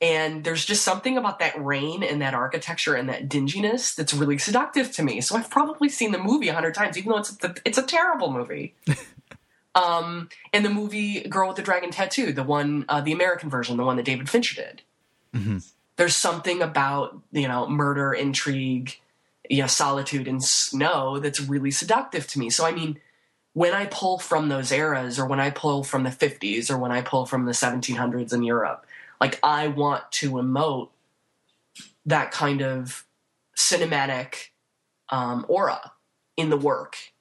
[0.00, 4.36] And there's just something about that rain and that architecture and that dinginess that's really
[4.36, 5.20] seductive to me.
[5.20, 7.82] So I've probably seen the movie a hundred times, even though it's a, it's a
[7.82, 8.74] terrible movie.
[9.74, 13.76] Um, and the movie Girl with the Dragon Tattoo, the one, uh, the American version,
[13.76, 14.82] the one that David Fincher did.
[15.34, 15.58] Mm-hmm.
[15.96, 18.98] There's something about you know murder, intrigue,
[19.48, 22.50] you know, solitude, and snow that's really seductive to me.
[22.50, 22.98] So I mean,
[23.54, 26.92] when I pull from those eras, or when I pull from the 50s, or when
[26.92, 28.86] I pull from the 1700s in Europe,
[29.20, 30.88] like I want to emote
[32.04, 33.06] that kind of
[33.56, 34.48] cinematic
[35.08, 35.92] um, aura
[36.36, 37.11] in the work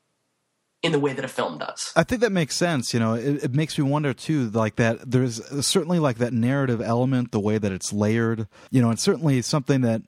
[0.83, 1.93] in the way that a film does.
[1.95, 2.93] I think that makes sense.
[2.93, 5.09] You know, it, it, makes me wonder too, like that.
[5.09, 8.47] There's certainly like that narrative element, the way that it's layered.
[8.71, 10.01] You know, and certainly something that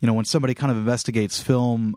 [0.00, 1.94] you know when somebody kind of investigates film.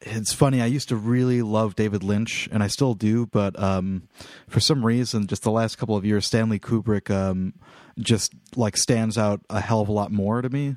[0.00, 0.62] It's funny.
[0.62, 3.26] I used to really love David Lynch, and I still do.
[3.26, 4.08] But um,
[4.46, 7.54] for some reason, just the last couple of years, Stanley Kubrick um,
[7.98, 10.76] just like stands out a hell of a lot more to me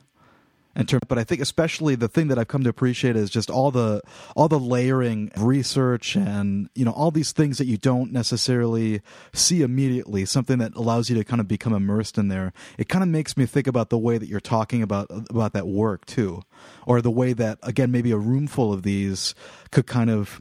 [0.76, 3.50] in terms but i think especially the thing that i've come to appreciate is just
[3.50, 4.02] all the
[4.36, 9.02] all the layering research and you know all these things that you don't necessarily
[9.34, 12.54] see immediately something that allows you to kind of become immersed in there.
[12.78, 15.68] It kind of makes me think about the way that you're talking about about that
[15.68, 16.44] work too
[16.86, 19.36] or the way that again maybe a room full of these
[19.72, 20.40] could kind of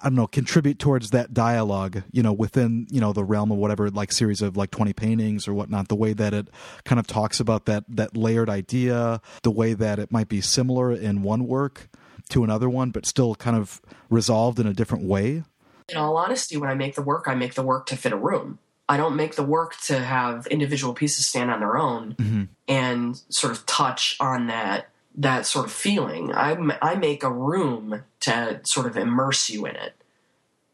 [0.00, 3.58] I don't know, contribute towards that dialogue, you know, within, you know, the realm of
[3.58, 6.48] whatever like series of like 20 paintings or whatnot, the way that it
[6.84, 10.92] kind of talks about that, that layered idea, the way that it might be similar
[10.92, 11.88] in one work
[12.30, 13.80] to another one, but still kind of
[14.10, 15.42] resolved in a different way.
[15.88, 18.16] In all honesty, when I make the work, I make the work to fit a
[18.16, 18.58] room.
[18.88, 22.44] I don't make the work to have individual pieces stand on their own mm-hmm.
[22.66, 26.32] and sort of touch on that that sort of feeling.
[26.32, 29.94] I, I make a room to sort of immerse you in it.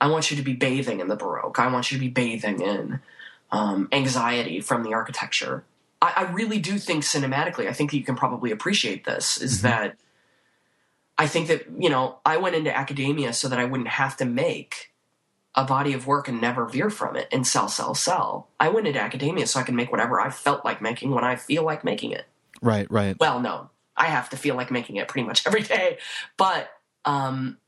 [0.00, 1.58] I want you to be bathing in the Baroque.
[1.58, 3.00] I want you to be bathing in
[3.50, 5.64] um, anxiety from the architecture.
[6.02, 9.58] I, I, really do think cinematically, I think that you can probably appreciate this, is
[9.58, 9.68] mm-hmm.
[9.68, 9.96] that
[11.16, 14.26] I think that, you know, I went into academia so that I wouldn't have to
[14.26, 14.92] make
[15.54, 18.48] a body of work and never veer from it and sell, sell, sell.
[18.60, 21.36] I went into academia so I can make whatever I felt like making when I
[21.36, 22.26] feel like making it.
[22.60, 23.16] Right, right.
[23.18, 25.98] Well, no, I have to feel like making it pretty much every day.
[26.36, 26.68] But
[27.04, 27.58] um,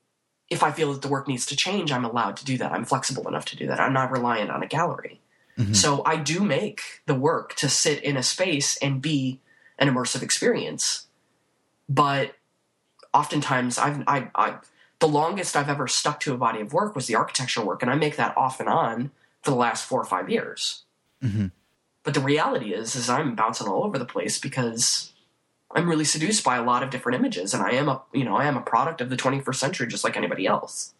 [0.49, 2.73] if I feel that the work needs to change, I'm allowed to do that.
[2.73, 3.81] I'm flexible enough to do that.
[3.81, 5.21] I'm not reliant on a gallery.
[5.59, 5.73] Mm-hmm.
[5.73, 9.41] So I do make the work to sit in a space and be
[9.79, 11.07] an immersive experience.
[11.89, 12.35] But
[13.15, 14.57] oftentimes, I've, I, I,
[14.99, 17.91] the longest I've ever stuck to a body of work was the architectural work, and
[17.91, 19.11] I make that off and on
[19.43, 20.85] for the last four or five years.
[21.23, 21.47] Mm-hmm.
[22.03, 25.12] But the reality is, is I'm bouncing all over the place because
[25.77, 28.35] I'm really seduced by a lot of different images, and I am a you know
[28.35, 30.95] I am a product of the 21st century, just like anybody else.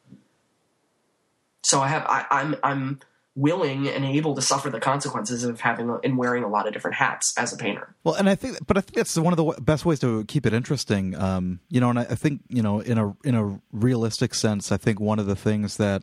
[1.63, 3.01] So I have I, I'm I'm
[3.35, 6.97] willing and able to suffer the consequences of having and wearing a lot of different
[6.97, 7.95] hats as a painter.
[8.05, 10.47] Well, and I think, but I think that's one of the best ways to keep
[10.47, 11.15] it interesting.
[11.15, 14.71] Um, you know, and I, I think you know, in a in a realistic sense,
[14.71, 16.03] I think one of the things that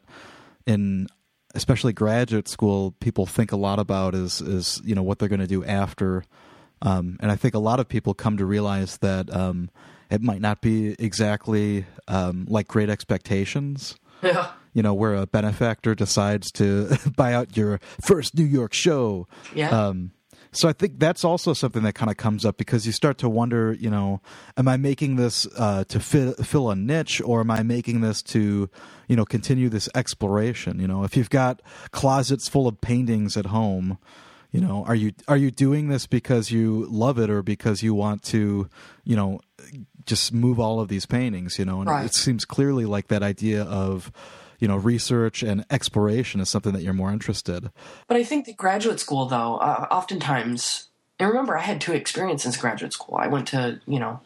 [0.65, 1.07] in
[1.53, 5.39] especially graduate school people think a lot about is is you know what they're going
[5.39, 6.23] to do after
[6.83, 9.71] um, and I think a lot of people come to realize that um,
[10.11, 13.97] it might not be exactly um, like Great Expectations.
[14.21, 14.51] Yeah.
[14.71, 19.27] You know, where a benefactor decides to buy out your first New York show.
[19.53, 19.69] Yeah.
[19.69, 20.13] Um,
[20.53, 23.27] so I think that's also something that kind of comes up because you start to
[23.27, 24.21] wonder, you know,
[24.55, 28.23] am I making this uh, to fill, fill a niche or am I making this
[28.23, 28.69] to,
[29.09, 30.79] you know, continue this exploration?
[30.79, 33.97] You know, if you've got closets full of paintings at home,
[34.53, 37.93] you know are you are you doing this because you love it or because you
[37.93, 38.69] want to
[39.03, 39.41] you know
[40.05, 41.81] just move all of these paintings you know?
[41.81, 42.05] And right.
[42.05, 44.11] it seems clearly like that idea of
[44.59, 47.71] you know research and exploration is something that you're more interested.
[48.07, 50.87] But i think the graduate school though uh, oftentimes
[51.19, 53.17] and remember i had two experiences in graduate school.
[53.19, 54.21] I went to you know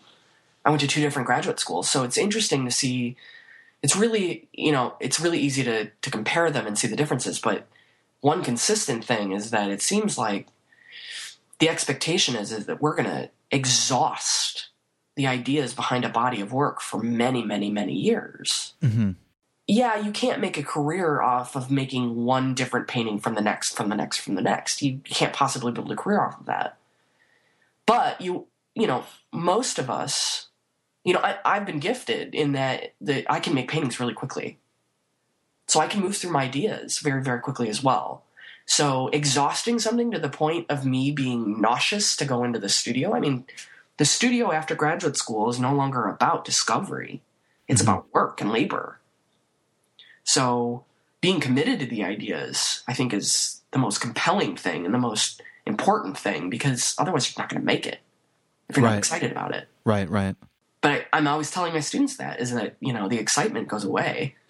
[0.66, 1.90] i went to two different graduate schools.
[1.90, 3.16] So it's interesting to see
[3.82, 7.40] it's really you know it's really easy to to compare them and see the differences.
[7.40, 7.66] But
[8.22, 10.48] one consistent thing is that it seems like
[11.60, 14.70] the expectation is, is that we're going to exhaust
[15.16, 18.74] the ideas behind a body of work for many, many, many years.
[18.84, 19.12] Mm-hmm.
[19.68, 23.76] Yeah, you can't make a career off of making one different painting from the next,
[23.76, 24.82] from the next, from the next.
[24.82, 26.78] You can't possibly build a career off of that.
[27.86, 29.04] But you, you know,
[29.34, 30.48] most of us,
[31.04, 34.60] you know, I, have been gifted in that that I can make paintings really quickly.
[35.68, 38.24] So I can move through my ideas very, very quickly as well.
[38.66, 43.16] So exhausting something to the point of me being nauseous to go into the studio.
[43.16, 43.46] I mean,
[43.98, 47.22] the studio after graduate school is no longer about discovery.
[47.68, 47.92] It's mm-hmm.
[47.92, 49.00] about work and labor.
[50.24, 50.84] So
[51.22, 55.42] being committed to the ideas, I think, is the most compelling thing and the most
[55.66, 58.00] important thing because otherwise you're not going to make it
[58.70, 58.92] if you're right.
[58.92, 59.68] not excited about it.
[59.86, 60.36] Right, right.
[60.82, 63.84] But I, am always telling my students that is that you know the excitement goes
[63.84, 64.36] away.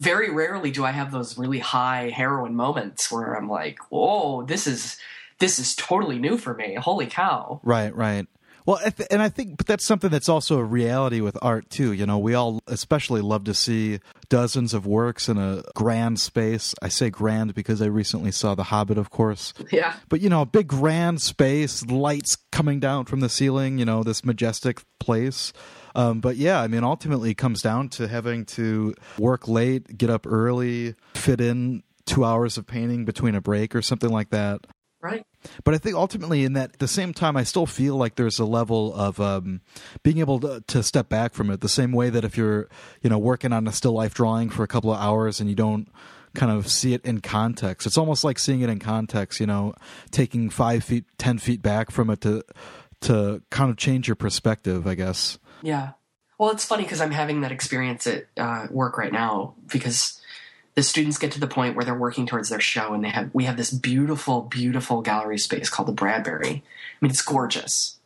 [0.00, 4.66] very rarely do I have those really high heroin moments where I'm like, "Whoa, this
[4.66, 4.96] is
[5.38, 6.74] this is totally new for me.
[6.74, 8.26] Holy cow!" Right, right.
[8.66, 8.78] Well,
[9.10, 11.92] and I think, but that's something that's also a reality with art too.
[11.92, 16.74] You know, we all especially love to see dozens of works in a grand space.
[16.82, 19.54] I say grand because I recently saw The Hobbit, of course.
[19.72, 19.94] Yeah.
[20.08, 23.78] But you know, a big grand space, lights coming down from the ceiling.
[23.78, 25.52] You know, this majestic place.
[25.94, 30.10] Um, but yeah, I mean, ultimately, it comes down to having to work late, get
[30.10, 34.66] up early, fit in two hours of painting between a break or something like that.
[35.02, 35.24] Right.
[35.64, 38.38] But I think ultimately, in that, at the same time, I still feel like there's
[38.38, 39.62] a level of um,
[40.02, 41.62] being able to, to, step back from it.
[41.62, 42.68] The same way that if you're,
[43.00, 45.56] you know, working on a still life drawing for a couple of hours and you
[45.56, 45.88] don't
[46.34, 49.40] kind of see it in context, it's almost like seeing it in context.
[49.40, 49.74] You know,
[50.10, 52.44] taking five feet, ten feet back from it to
[53.02, 54.86] to kind of change your perspective.
[54.86, 55.38] I guess.
[55.62, 55.92] Yeah.
[56.36, 60.19] Well, it's funny because I'm having that experience at uh, work right now because
[60.80, 63.28] the students get to the point where they're working towards their show and they have
[63.34, 66.48] we have this beautiful, beautiful gallery space called the Bradbury.
[66.48, 66.62] I
[67.02, 67.98] mean, it's gorgeous.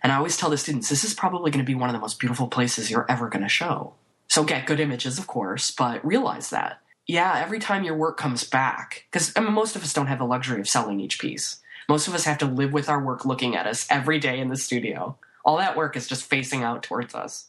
[0.00, 1.98] And I always tell the students, this is probably going to be one of the
[1.98, 3.94] most beautiful places you're ever going to show.
[4.28, 6.80] So get good images, of course, but realize that.
[7.08, 10.20] Yeah, every time your work comes back, because I mean, most of us don't have
[10.20, 11.56] the luxury of selling each piece.
[11.88, 14.50] Most of us have to live with our work looking at us every day in
[14.50, 15.18] the studio.
[15.44, 17.48] All that work is just facing out towards us.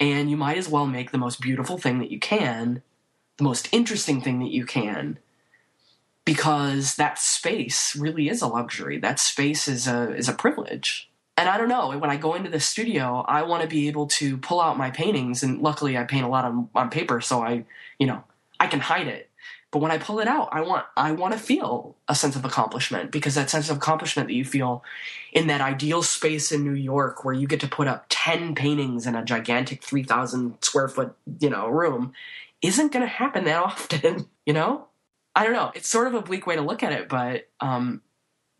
[0.00, 2.82] And you might as well make the most beautiful thing that you can,
[3.36, 5.18] the most interesting thing that you can,
[6.24, 8.98] because that space really is a luxury.
[8.98, 11.10] That space is a is a privilege.
[11.36, 14.06] And I don't know, when I go into the studio, I want to be able
[14.06, 17.42] to pull out my paintings and luckily I paint a lot on, on paper so
[17.42, 17.64] I,
[17.98, 18.22] you know,
[18.60, 19.30] I can hide it.
[19.72, 22.44] But when I pull it out, I want I want to feel a sense of
[22.44, 24.84] accomplishment because that sense of accomplishment that you feel
[25.32, 29.04] in that ideal space in New York where you get to put up 10 paintings
[29.04, 32.12] in a gigantic 3000 square foot, you know, room
[32.64, 34.88] isn't going to happen that often, you know?
[35.36, 35.72] I don't know.
[35.74, 38.02] It's sort of a bleak way to look at it, but um,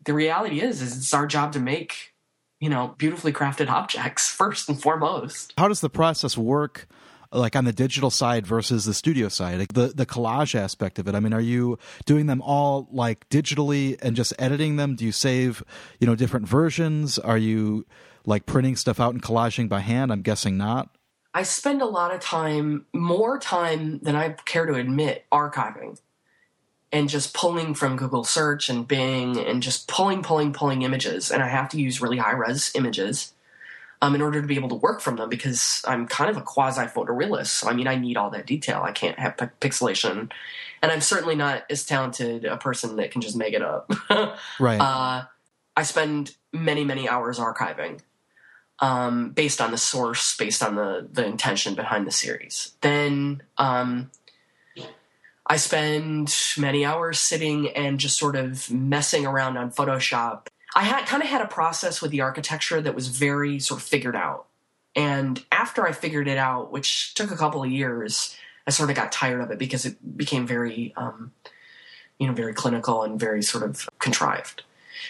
[0.03, 2.13] the reality is, is it's our job to make,
[2.59, 5.53] you know, beautifully crafted objects first and foremost.
[5.57, 6.87] How does the process work?
[7.31, 11.07] like on the digital side versus the studio side like the the collage aspect of
[11.07, 15.03] it i mean are you doing them all like digitally and just editing them do
[15.03, 15.63] you save
[15.99, 17.85] you know different versions are you
[18.25, 20.94] like printing stuff out and collaging by hand i'm guessing not
[21.35, 25.99] i spend a lot of time more time than i care to admit archiving
[26.91, 31.43] and just pulling from google search and bing and just pulling pulling pulling images and
[31.43, 33.33] i have to use really high res images
[34.01, 36.41] um, in order to be able to work from them because I'm kind of a
[36.41, 37.47] quasi photorealist.
[37.47, 38.81] So, I mean, I need all that detail.
[38.83, 40.31] I can't have p- pixelation.
[40.81, 43.91] And I'm certainly not as talented a person that can just make it up.
[44.59, 44.79] right.
[44.79, 45.25] Uh,
[45.75, 48.01] I spend many, many hours archiving
[48.79, 52.75] um, based on the source, based on the, the intention behind the series.
[52.81, 54.11] Then um,
[55.45, 61.05] I spend many hours sitting and just sort of messing around on Photoshop I had
[61.05, 64.47] kind of had a process with the architecture that was very sort of figured out.
[64.93, 68.95] And after I figured it out, which took a couple of years, I sort of
[68.97, 71.31] got tired of it because it became very, um,
[72.19, 74.63] you know, very clinical and very sort of contrived.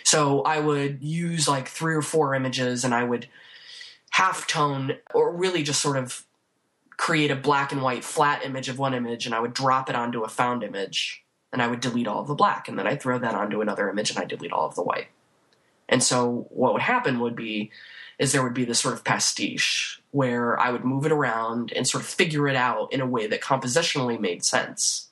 [0.04, 3.28] So I would use like three or four images and I would
[4.16, 6.26] half tone or really just sort of
[6.96, 9.96] create a black and white flat image of one image and I would drop it
[9.96, 13.02] onto a found image and I would delete all of the black and then I'd
[13.02, 15.08] throw that onto another image and I delete all of the white.
[15.90, 17.72] And so what would happen would be
[18.18, 21.86] is there would be this sort of pastiche where I would move it around and
[21.86, 25.10] sort of figure it out in a way that compositionally made sense.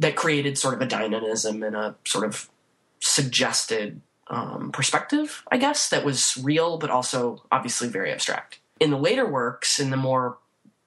[0.00, 2.50] That created sort of a dynamism and a sort of
[2.98, 8.58] suggested um, perspective, I guess, that was real but also obviously very abstract.
[8.80, 10.38] In the later works, in the more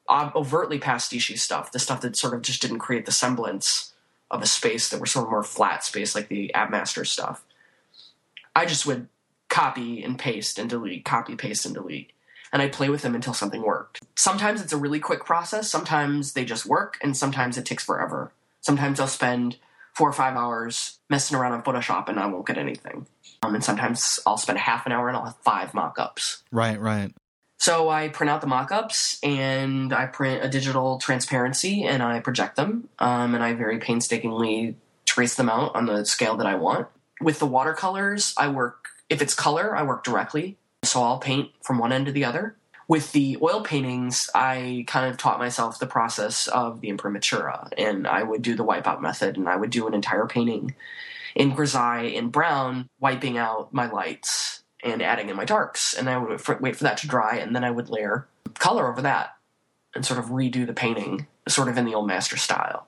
[0.09, 3.93] overtly pastiche stuff, the stuff that sort of just didn't create the semblance
[4.29, 7.43] of a space that were sort of more flat space, like the Abmaster stuff,
[8.55, 9.07] I just would
[9.49, 12.11] copy and paste and delete, copy, paste, and delete.
[12.51, 14.01] And I'd play with them until something worked.
[14.15, 18.31] Sometimes it's a really quick process, sometimes they just work, and sometimes it takes forever.
[18.61, 19.57] Sometimes I'll spend
[19.93, 23.07] four or five hours messing around on Photoshop and I won't get anything.
[23.43, 26.43] Um, and sometimes I'll spend half an hour and I'll have five mock ups.
[26.51, 27.13] Right, right.
[27.59, 32.19] So I print out the mock ups and I print a digital transparency and I
[32.19, 32.89] project them.
[32.99, 34.75] Um, and I very painstakingly
[35.05, 36.87] trace them out on the scale that I want
[37.21, 40.57] with the watercolors, I work, if it's color, I work directly.
[40.83, 42.55] So I'll paint from one end to the other.
[42.87, 48.07] With the oil paintings, I kind of taught myself the process of the imprimatura, and
[48.07, 50.73] I would do the wipeout method, and I would do an entire painting
[51.37, 56.17] in grisaille in brown, wiping out my lights and adding in my darks, and I
[56.17, 59.35] would wait for that to dry, and then I would layer color over that
[59.93, 62.87] and sort of redo the painting, sort of in the old master style.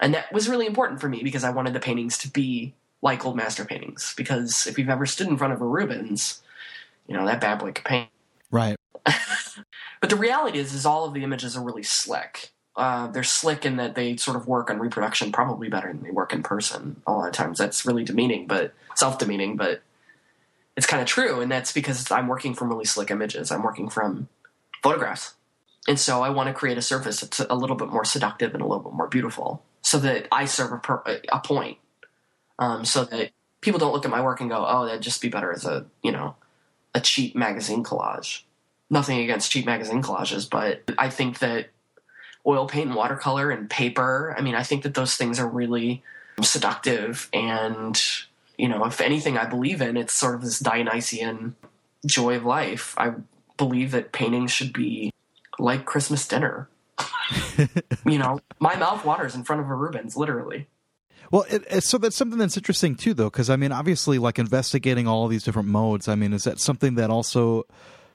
[0.00, 3.24] And that was really important for me because I wanted the paintings to be like
[3.24, 6.42] old master paintings because if you've ever stood in front of a Rubens,
[7.06, 8.10] you know that bad boy can paint.
[8.50, 8.76] Right.
[9.04, 12.52] but the reality is, is all of the images are really slick.
[12.80, 16.10] Uh, they're slick in that they sort of work on reproduction probably better than they
[16.10, 17.02] work in person.
[17.06, 19.82] A lot of times, that's really demeaning, but self-demeaning, but
[20.78, 23.50] it's kind of true, and that's because I'm working from really slick images.
[23.50, 24.28] I'm working from
[24.82, 25.34] photographs,
[25.86, 28.62] and so I want to create a surface that's a little bit more seductive and
[28.62, 31.76] a little bit more beautiful, so that I serve a, per- a point
[32.58, 35.28] um, so that people don't look at my work and go, "Oh, that'd just be
[35.28, 36.34] better as a you know
[36.94, 38.44] a cheap magazine collage."
[38.88, 41.68] Nothing against cheap magazine collages, but I think that
[42.46, 44.34] oil paint and watercolor and paper.
[44.36, 46.02] I mean, I think that those things are really
[46.42, 48.00] seductive and
[48.60, 51.56] you know, if anything I believe in, it's sort of this Dionysian
[52.06, 52.94] joy of life.
[52.98, 53.14] I
[53.56, 55.14] believe that painting should be
[55.58, 56.68] like Christmas dinner.
[58.04, 60.66] you know, my mouth waters in front of a Rubens, literally.
[61.30, 64.38] Well, it, it, so that's something that's interesting too, though, because I mean, obviously, like
[64.38, 66.06] investigating all these different modes.
[66.06, 67.64] I mean, is that something that also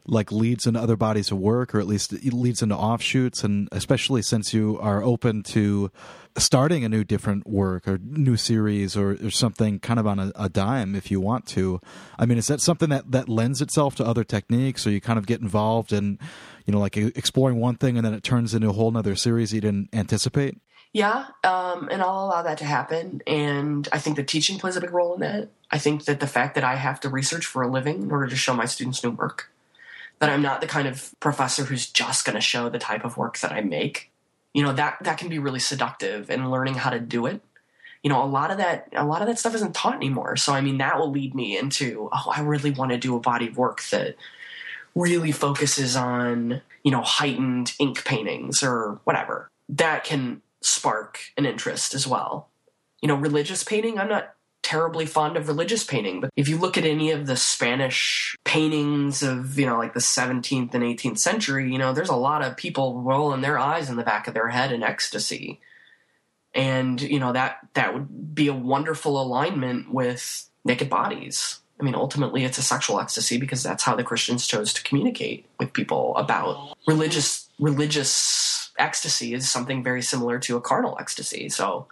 [0.08, 3.44] like leads into other bodies of work, or at least leads into offshoots?
[3.44, 5.92] And especially since you are open to
[6.38, 10.32] starting a new different work or new series or, or something kind of on a,
[10.36, 11.80] a, dime if you want to.
[12.20, 15.18] I mean, is that something that that lends itself to other techniques, or you kind
[15.18, 16.20] of get involved in,
[16.66, 19.54] you know, like exploring one thing and then it turns into a whole other series
[19.54, 20.58] you didn't anticipate?
[20.96, 23.22] Yeah, um, and I'll allow that to happen.
[23.28, 25.50] And I think the teaching plays a big role in that.
[25.70, 28.28] I think that the fact that I have to research for a living in order
[28.28, 29.52] to show my students new work,
[30.20, 33.18] that I'm not the kind of professor who's just going to show the type of
[33.18, 34.12] work that I make.
[34.54, 37.42] you know that that can be really seductive and learning how to do it.
[38.04, 40.36] You know a lot of that a lot of that stuff isn't taught anymore.
[40.38, 43.20] So i mean that will lead me into oh i really want to do a
[43.20, 44.16] body of work that
[44.96, 49.50] really focuses on you know heightened ink paintings or whatever.
[49.70, 52.50] That can spark an interest as well.
[53.02, 54.35] You know religious painting i'm not
[54.66, 59.22] terribly fond of religious painting but if you look at any of the spanish paintings
[59.22, 62.58] of you know like the 17th and 18th century you know there's a lot of
[62.58, 65.60] people rolling their eyes in the back of their head in ecstasy.
[66.54, 71.60] And you know that that would be a wonderful alignment with naked bodies.
[71.80, 75.46] I mean ultimately it's a sexual ecstasy because that's how the christians chose to communicate
[75.60, 81.50] with people about religious religious ecstasy is something very similar to a carnal ecstasy.
[81.50, 81.88] So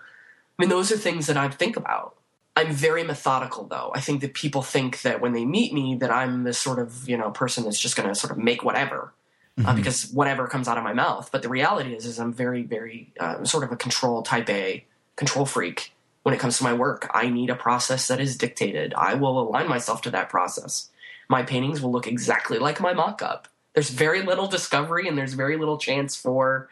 [0.57, 2.15] i mean those are things that i think about
[2.55, 3.91] I'm very methodical though.
[3.95, 7.07] I think that people think that when they meet me that I'm this sort of,
[7.09, 9.13] you know, person that's just going to sort of make whatever.
[9.55, 9.69] Uh, mm-hmm.
[9.69, 11.29] Uh, because whatever comes out of my mouth.
[11.31, 14.83] But the reality is, is I'm very, very uh, sort of a control type A
[15.15, 15.93] control freak
[16.23, 17.07] when it comes to my work.
[17.13, 18.95] I need a process that is dictated.
[18.95, 20.89] I will align myself to that process.
[21.29, 23.47] My paintings will look exactly like my mock-up.
[23.73, 26.67] There's very little discovery, and there's very little chance for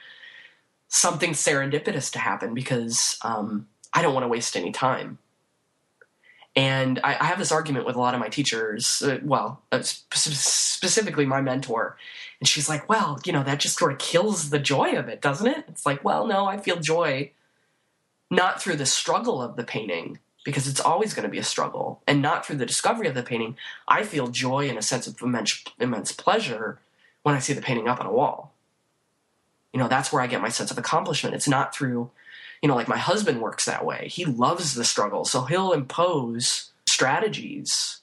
[0.88, 5.20] something serendipitous to happen because um, I don't want to waste any time.
[6.56, 9.82] And I, I, have this argument with a lot of my teachers, uh, well, uh,
[9.88, 11.96] sp- specifically my mentor.
[12.42, 15.22] And she's like, well, you know, that just sort of kills the joy of it,
[15.22, 15.64] doesn't it?
[15.70, 17.32] It's like, well, no, I feel joy
[18.30, 22.02] not through the struggle of the painting, because it's always going to be a struggle,
[22.08, 23.58] and not through the discovery of the painting.
[23.88, 26.80] I feel joy and a sense of immense, immense pleasure
[27.24, 28.54] when I see the painting up on a wall.
[29.74, 31.36] You know, that's where I get my sense of accomplishment.
[31.36, 32.10] It's not through
[32.62, 34.08] you know, like my husband works that way.
[34.08, 35.26] He loves the struggle.
[35.26, 38.02] So he'll impose strategies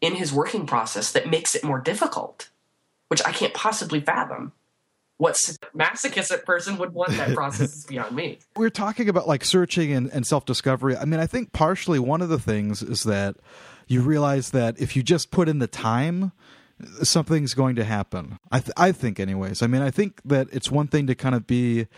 [0.00, 2.50] in his working process that makes it more difficult,
[3.08, 4.52] which I can't possibly fathom.
[5.18, 8.38] What masochistic person would want that process is beyond me.
[8.56, 10.96] We're talking about like searching and, and self discovery.
[10.96, 13.36] I mean, I think partially one of the things is that
[13.88, 16.30] you realize that if you just put in the time,
[17.02, 18.38] something's going to happen.
[18.52, 19.60] I, th- I think, anyways.
[19.60, 21.88] I mean, I think that it's one thing to kind of be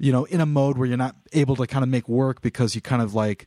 [0.00, 2.74] you know, in a mode where you're not able to kind of make work because
[2.74, 3.46] you kind of like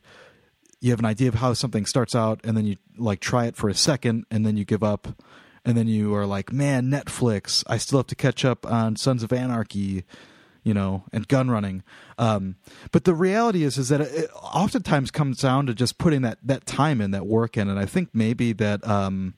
[0.80, 3.56] you have an idea of how something starts out and then you like try it
[3.56, 5.08] for a second and then you give up
[5.64, 9.22] and then you are like, man, Netflix, I still have to catch up on Sons
[9.22, 10.04] of Anarchy,
[10.62, 11.82] you know, and gun running.
[12.18, 12.56] Um,
[12.92, 16.66] but the reality is, is that it oftentimes comes down to just putting that that
[16.66, 18.86] time in, that work in, and I think maybe that.
[18.86, 19.34] Um,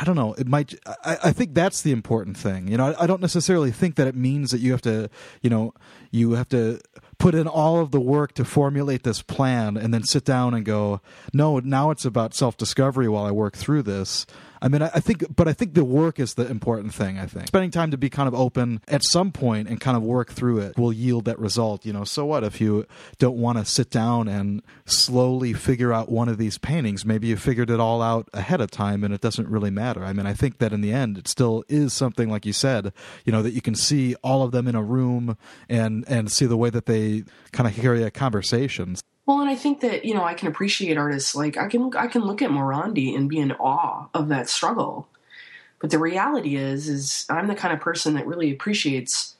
[0.00, 0.32] I don't know.
[0.32, 0.74] It might.
[1.04, 2.68] I, I, think that's the important thing.
[2.68, 5.10] You know, I, I, don't necessarily think that it means that you have to,
[5.42, 5.74] you know,
[6.10, 6.80] you have to
[7.18, 10.64] put in all of the work to formulate this plan and then sit down and
[10.64, 11.02] go,
[11.34, 14.24] no, now it's about self discovery while I work through this.
[14.62, 17.18] I mean, I, I, think, but I think the work is the important thing.
[17.18, 20.02] I think spending time to be kind of open at some point and kind of
[20.02, 21.86] work through it will yield that result.
[21.86, 22.86] You know, so what if you
[23.18, 27.04] don't want to sit down and slowly figure out one of these paintings?
[27.04, 30.04] Maybe you figured it all out ahead of time and it doesn't really matter.
[30.04, 32.92] I mean, I think that in the end, it still is something like you said,
[33.24, 35.36] you know, that you can see all of them in a room
[35.68, 38.96] and and see the way that they kind of carry a conversation.
[39.26, 42.06] Well, and I think that you know I can appreciate artists like I can I
[42.06, 45.08] can look at Morandi and be in awe of that struggle.
[45.80, 49.36] But the reality is, is I'm the kind of person that really appreciates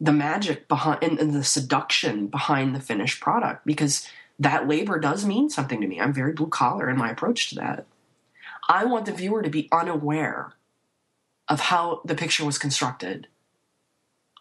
[0.00, 4.06] the magic behind and, and the seduction behind the finished product because
[4.38, 6.00] that labor does mean something to me.
[6.00, 7.86] I'm very blue collar in my approach to that.
[8.68, 10.54] I want the viewer to be unaware
[11.48, 13.28] of how the picture was constructed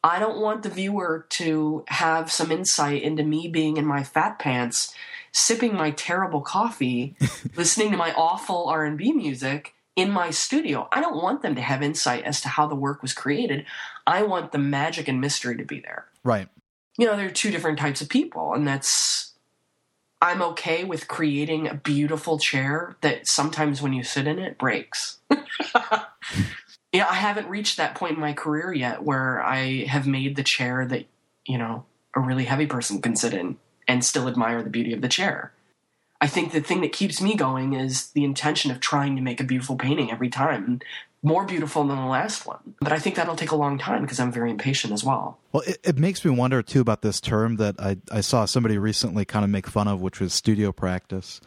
[0.04, 4.39] I don't want the viewer to have some insight into me being in my fat
[4.39, 4.93] pants,
[5.32, 7.16] sipping my terrible coffee,
[7.56, 10.88] listening to my awful R&B music in my studio.
[10.91, 13.66] I don't want them to have insight as to how the work was created.
[14.08, 16.06] I want the magic and mystery to be there.
[16.24, 16.47] Right.
[16.97, 19.34] You know, there are two different types of people, and that's
[20.22, 25.20] I'm okay with creating a beautiful chair that sometimes when you sit in it breaks.
[26.92, 30.44] yeah, I haven't reached that point in my career yet where I have made the
[30.44, 31.06] chair that,
[31.46, 31.86] you know,
[32.16, 35.54] a really heavy person can sit in and still admire the beauty of the chair.
[36.22, 39.40] I think the thing that keeps me going is the intention of trying to make
[39.40, 40.82] a beautiful painting every time,
[41.22, 42.76] more beautiful than the last one.
[42.82, 45.38] But I think that'll take a long time because I'm very impatient as well.
[45.52, 48.78] Well, it, it, makes me wonder too about this term that I, I saw somebody
[48.78, 51.40] recently kind of make fun of, which was studio practice.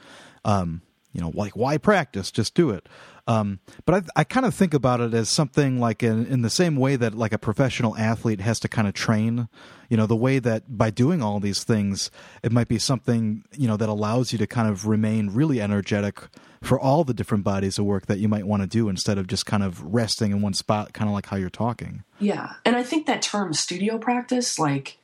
[0.44, 0.82] Um,
[1.12, 2.30] you know, like why practice?
[2.30, 2.88] Just do it.
[3.26, 6.50] Um, but I, I kind of think about it as something like in, in the
[6.50, 9.48] same way that like a professional athlete has to kind of train,
[9.88, 12.10] you know, the way that by doing all these things,
[12.42, 16.20] it might be something, you know, that allows you to kind of remain really energetic
[16.62, 19.28] for all the different bodies of work that you might want to do instead of
[19.28, 22.02] just kind of resting in one spot, kind of like how you're talking.
[22.18, 22.54] Yeah.
[22.64, 24.98] And I think that term studio practice, like,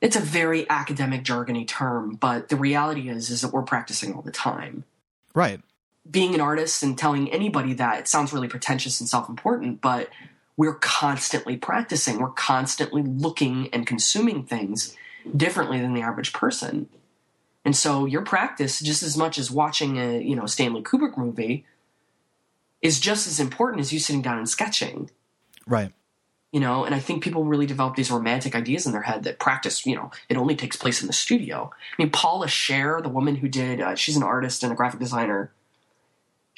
[0.00, 4.22] it's a very academic jargony term, but the reality is is that we're practicing all
[4.22, 4.84] the time.
[5.34, 5.60] Right
[6.10, 10.08] being an artist and telling anybody that it sounds really pretentious and self-important but
[10.58, 12.18] we're constantly practicing.
[12.18, 14.94] We're constantly looking and consuming things
[15.34, 16.88] differently than the average person.
[17.64, 21.64] And so your practice just as much as watching a you know stanley kubrick movie
[22.82, 25.10] is just as important as you sitting down and sketching.
[25.66, 25.92] Right.
[26.50, 29.38] You know and i think people really develop these romantic ideas in their head that
[29.38, 31.70] practice you know it only takes place in the studio.
[31.96, 34.98] I mean paula scher the woman who did uh, she's an artist and a graphic
[34.98, 35.52] designer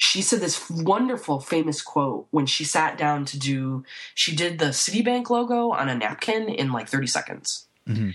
[0.01, 3.85] she said this wonderful famous quote when she sat down to do
[4.15, 7.67] she did the Citibank logo on a napkin in like 30 seconds.
[7.87, 8.09] Mm-hmm.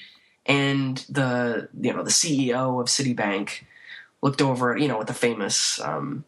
[0.46, 3.62] And the you know the CEO of Citibank
[4.20, 6.24] looked over you know with the famous um,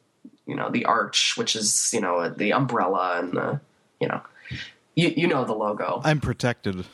[0.47, 3.61] you know the arch which is you know the umbrella and the
[4.01, 4.21] you know
[4.95, 6.01] you you know the logo.
[6.05, 6.87] I'm protected.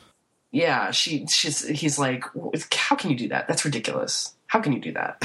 [0.51, 2.23] Yeah, she she's he's like
[2.73, 3.47] how can you do that?
[3.47, 4.33] That's ridiculous.
[4.47, 5.21] How can you do that?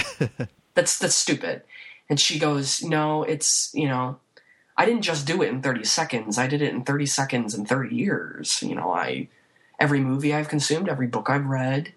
[0.74, 1.62] that's that's stupid.
[2.10, 4.18] And she goes, No, it's, you know,
[4.76, 6.36] I didn't just do it in 30 seconds.
[6.36, 8.62] I did it in 30 seconds and 30 years.
[8.62, 9.28] You know, I,
[9.78, 11.94] every movie I've consumed, every book I've read,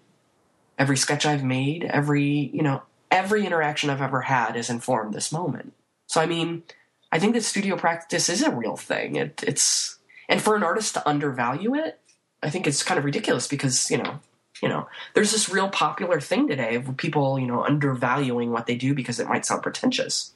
[0.78, 5.32] every sketch I've made, every, you know, every interaction I've ever had has informed this
[5.32, 5.72] moment.
[6.06, 6.62] So, I mean,
[7.10, 9.16] I think that studio practice is a real thing.
[9.16, 9.98] It, it's,
[10.28, 12.00] and for an artist to undervalue it,
[12.42, 14.20] I think it's kind of ridiculous because, you know,
[14.64, 18.76] you know, there's this real popular thing today of people, you know, undervaluing what they
[18.76, 20.32] do because it might sound pretentious.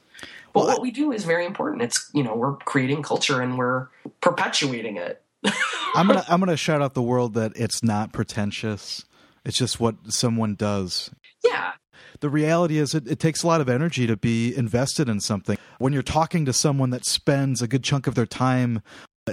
[0.53, 1.81] But well, what we do is very important.
[1.81, 3.87] It's, you know, we're creating culture and we're
[4.21, 5.23] perpetuating it.
[5.95, 9.03] I'm gonna I'm gonna shout out the world that it's not pretentious.
[9.43, 11.09] It's just what someone does.
[11.43, 11.71] Yeah.
[12.19, 15.57] The reality is, it, it, takes a lot of energy to be invested in something.
[15.79, 18.83] When you're talking to someone that spends a good chunk of their time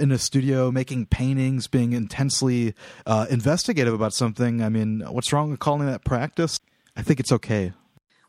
[0.01, 2.74] in a studio making paintings, being intensely
[3.07, 4.62] uh, investigative about something.
[4.62, 6.59] I mean, what's wrong with calling that practice?
[6.97, 7.72] I think it's okay.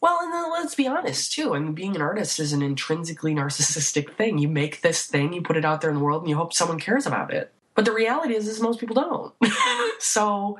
[0.01, 1.55] Well, and then let's be honest too.
[1.55, 4.37] I mean, being an artist is an intrinsically narcissistic thing.
[4.37, 6.53] You make this thing, you put it out there in the world, and you hope
[6.53, 7.51] someone cares about it.
[7.75, 9.33] But the reality is, is most people don't.
[9.99, 10.57] so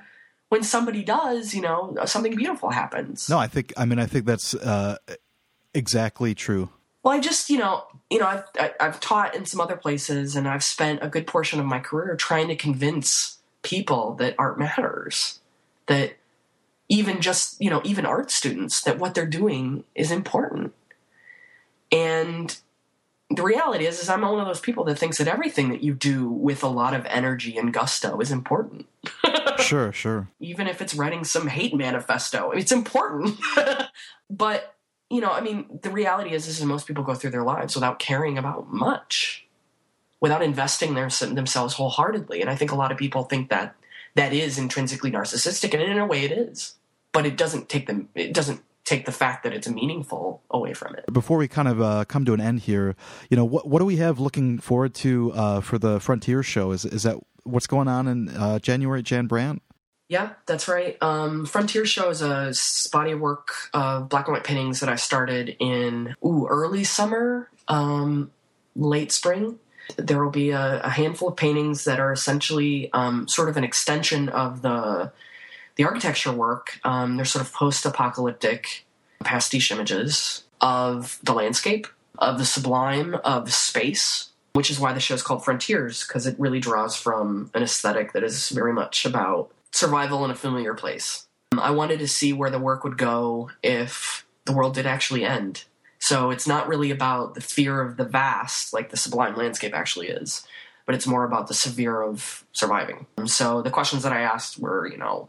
[0.50, 3.30] when somebody does, you know, something beautiful happens.
[3.30, 3.74] No, I think.
[3.76, 4.98] I mean, I think that's uh,
[5.74, 6.70] exactly true.
[7.04, 9.62] Well, I just, you know, you know, I've I, have i have taught in some
[9.62, 14.14] other places, and I've spent a good portion of my career trying to convince people
[14.16, 15.40] that art matters,
[15.88, 16.18] that
[16.90, 20.74] even just, you know, even art students that what they're doing is important.
[21.92, 22.58] And
[23.30, 25.94] the reality is, is I'm one of those people that thinks that everything that you
[25.94, 28.88] do with a lot of energy and gusto is important.
[29.60, 30.30] sure, sure.
[30.40, 33.38] Even if it's writing some hate manifesto, it's important.
[34.30, 34.77] but
[35.10, 37.76] you know, I mean, the reality is, this is most people go through their lives
[37.76, 39.48] without caring about much,
[40.20, 42.42] without investing their, themselves wholeheartedly.
[42.42, 43.76] And I think a lot of people think that
[44.16, 46.76] that is intrinsically narcissistic, and in a way, it is.
[47.14, 48.10] But it doesn't take them.
[48.16, 51.06] It doesn't take the fact that it's meaningful away from it.
[51.12, 52.96] Before we kind of uh, come to an end here,
[53.30, 56.72] you know, what what do we have looking forward to uh, for the Frontier show?
[56.72, 59.62] Is is that what's going on in uh, January, Jan Brandt?
[60.10, 60.98] Yeah, that's right.
[61.02, 62.54] Um, Frontier Show is a
[62.92, 67.50] body of work of black and white paintings that I started in ooh, early summer,
[67.68, 68.32] um,
[68.76, 69.60] late spring.
[69.98, 73.64] There will be a, a, handful of paintings that are essentially um, sort of an
[73.64, 75.12] extension of the
[75.76, 76.80] the architecture work.
[76.84, 78.86] Um, they're sort of post-apocalyptic
[79.24, 81.88] pastiche images of the landscape,
[82.18, 86.40] of the sublime, of space, which is why the show is called Frontiers because it
[86.40, 91.28] really draws from an aesthetic that is very much about survival in a familiar place.
[91.52, 95.24] Um, I wanted to see where the work would go if the world did actually
[95.24, 95.66] end.
[96.00, 100.08] So it's not really about the fear of the vast, like the sublime landscape actually
[100.08, 100.46] is,
[100.86, 103.06] but it's more about the severe of surviving.
[103.18, 105.28] Um, so the questions that I asked were, you know,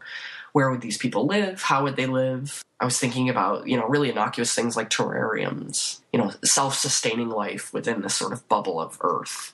[0.53, 1.61] where would these people live?
[1.61, 2.63] How would they live?
[2.79, 7.29] I was thinking about, you know, really innocuous things like terrariums, you know, self sustaining
[7.29, 9.53] life within this sort of bubble of Earth.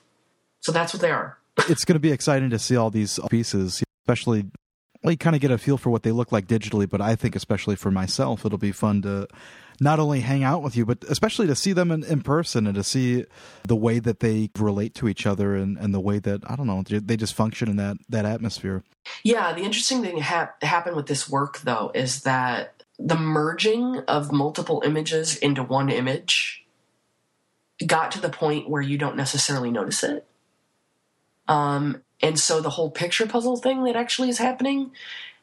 [0.60, 1.38] So that's what they are.
[1.68, 4.46] it's going to be exciting to see all these pieces, especially
[5.06, 7.14] well, you kind of get a feel for what they look like digitally, but I
[7.14, 9.28] think especially for myself, it'll be fun to
[9.78, 12.74] not only hang out with you, but especially to see them in, in person and
[12.74, 13.24] to see
[13.62, 16.66] the way that they relate to each other and, and the way that, I don't
[16.66, 18.82] know, they just function in that, that atmosphere.
[19.22, 24.32] Yeah, the interesting thing ha- happened with this work, though, is that the merging of
[24.32, 26.66] multiple images into one image
[27.86, 30.26] got to the point where you don't necessarily notice it.
[31.46, 34.90] Um, and so the whole picture puzzle thing that actually is happening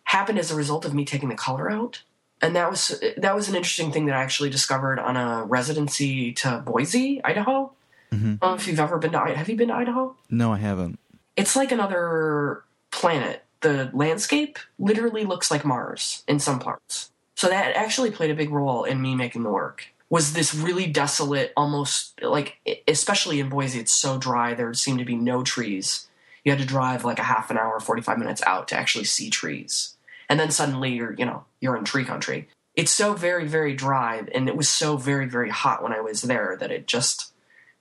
[0.06, 2.02] happened as a result of me taking the color out.
[2.42, 6.34] And that was that was an interesting thing that I actually discovered on a residency
[6.34, 7.72] to Boise, Idaho.
[8.12, 8.26] Mm-hmm.
[8.26, 9.36] I don't know if you've ever been to Idaho.
[9.36, 10.16] have you been to Idaho?
[10.30, 11.00] No, I haven't.
[11.38, 13.44] It's like another planet.
[13.62, 17.12] The landscape literally looks like Mars in some parts.
[17.36, 19.88] So that actually played a big role in me making the work.
[20.10, 22.58] Was this really desolate, almost like,
[22.88, 24.54] especially in Boise, it's so dry.
[24.54, 26.08] There seemed to be no trees
[26.44, 29.30] you had to drive like a half an hour, 45 minutes out to actually see
[29.30, 29.96] trees.
[30.30, 32.48] And then suddenly you're, you know, you're in tree country.
[32.76, 36.24] It's so very, very dry and it was so very, very hot when I was
[36.24, 37.32] there that it just,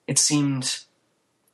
[0.07, 0.81] it seemed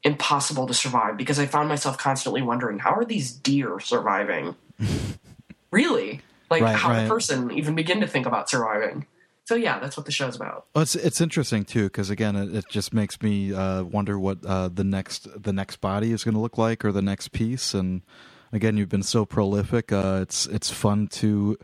[0.02, 4.56] impossible to survive because I found myself constantly wondering, how are these deer surviving?
[5.70, 6.22] really?
[6.50, 7.04] Like, right, how right.
[7.04, 9.06] a person even begin to think about surviving?
[9.48, 10.66] So yeah, that's what the show's about.
[10.74, 14.44] Well, it's it's interesting too because again, it, it, just makes me uh, wonder what
[14.44, 17.72] uh, the next the next body is going to look like or the next piece.
[17.72, 18.02] And
[18.52, 19.90] again, you've been so prolific.
[19.90, 21.56] Uh, it's it's fun to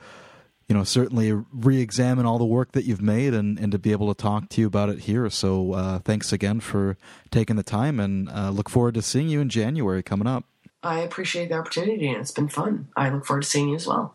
[0.66, 4.08] you know certainly re-examine all the work that you've made and, and to be able
[4.14, 5.28] to talk to you about it here.
[5.28, 6.96] So uh, thanks again for
[7.30, 10.46] taking the time and uh, look forward to seeing you in January coming up.
[10.82, 12.88] I appreciate the opportunity and it's been fun.
[12.96, 14.14] I look forward to seeing you as well.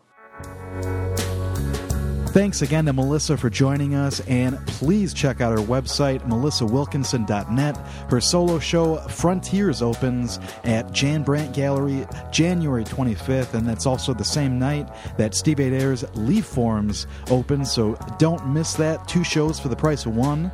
[2.32, 7.76] Thanks again to Melissa for joining us, and please check out her website, melissawilkinson.net.
[8.08, 14.22] Her solo show, Frontiers, opens at Jan Brandt Gallery January 25th, and that's also the
[14.22, 19.08] same night that Steve Adair's Leaf Forms opens, so don't miss that.
[19.08, 20.52] Two shows for the price of one.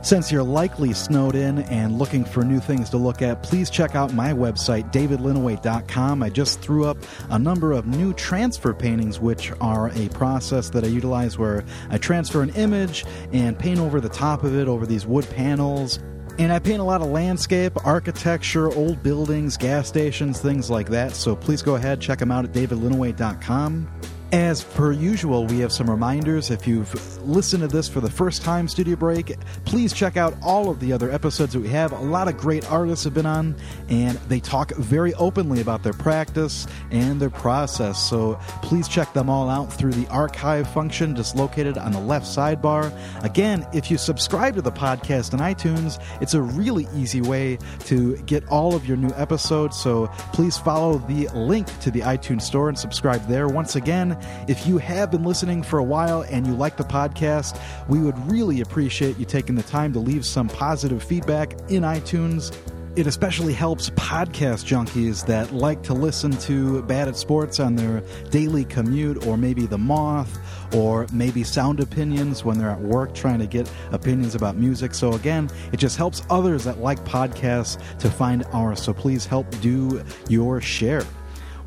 [0.00, 3.96] Since you're likely snowed in and looking for new things to look at, please check
[3.96, 6.22] out my website, davidlinneweh.com.
[6.22, 6.98] I just threw up
[7.30, 11.98] a number of new transfer paintings, which are a process that I utilize where I
[11.98, 15.98] transfer an image and paint over the top of it over these wood panels.
[16.38, 21.16] And I paint a lot of landscape, architecture, old buildings, gas stations, things like that.
[21.16, 23.90] So please go ahead, check them out at davidlinneweh.com.
[24.30, 26.50] As per usual, we have some reminders.
[26.50, 26.92] If you've
[27.26, 30.92] listened to this for the first time, Studio Break, please check out all of the
[30.92, 31.92] other episodes that we have.
[31.92, 33.56] A lot of great artists have been on,
[33.88, 37.98] and they talk very openly about their practice and their process.
[38.06, 42.26] So please check them all out through the archive function just located on the left
[42.26, 42.92] sidebar.
[43.24, 47.56] Again, if you subscribe to the podcast on iTunes, it's a really easy way
[47.86, 49.78] to get all of your new episodes.
[49.78, 53.48] So please follow the link to the iTunes store and subscribe there.
[53.48, 54.17] Once again,
[54.48, 58.18] if you have been listening for a while and you like the podcast, we would
[58.30, 62.56] really appreciate you taking the time to leave some positive feedback in iTunes.
[62.96, 68.02] It especially helps podcast junkies that like to listen to Bad at Sports on their
[68.30, 70.36] daily commute, or maybe The Moth,
[70.74, 74.94] or maybe Sound Opinions when they're at work trying to get opinions about music.
[74.94, 78.82] So, again, it just helps others that like podcasts to find ours.
[78.82, 81.04] So, please help do your share.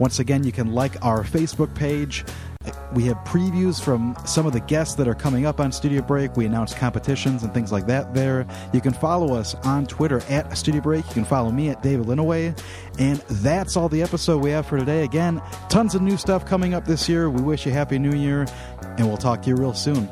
[0.02, 2.26] Once again, you can like our Facebook page.
[2.96, 6.36] We have previews from some of the guests that are coming up on Studio Break.
[6.36, 8.48] We announce competitions and things like that there.
[8.74, 11.06] You can follow us on Twitter at Studio Break.
[11.10, 12.60] You can follow me at David Linneweh.
[12.98, 15.04] And that's all the episode we have for today.
[15.04, 15.40] Again,
[15.70, 17.30] tons of new stuff coming up this year.
[17.30, 18.48] We wish you Happy New Year,
[18.98, 20.10] and we'll talk to you real soon.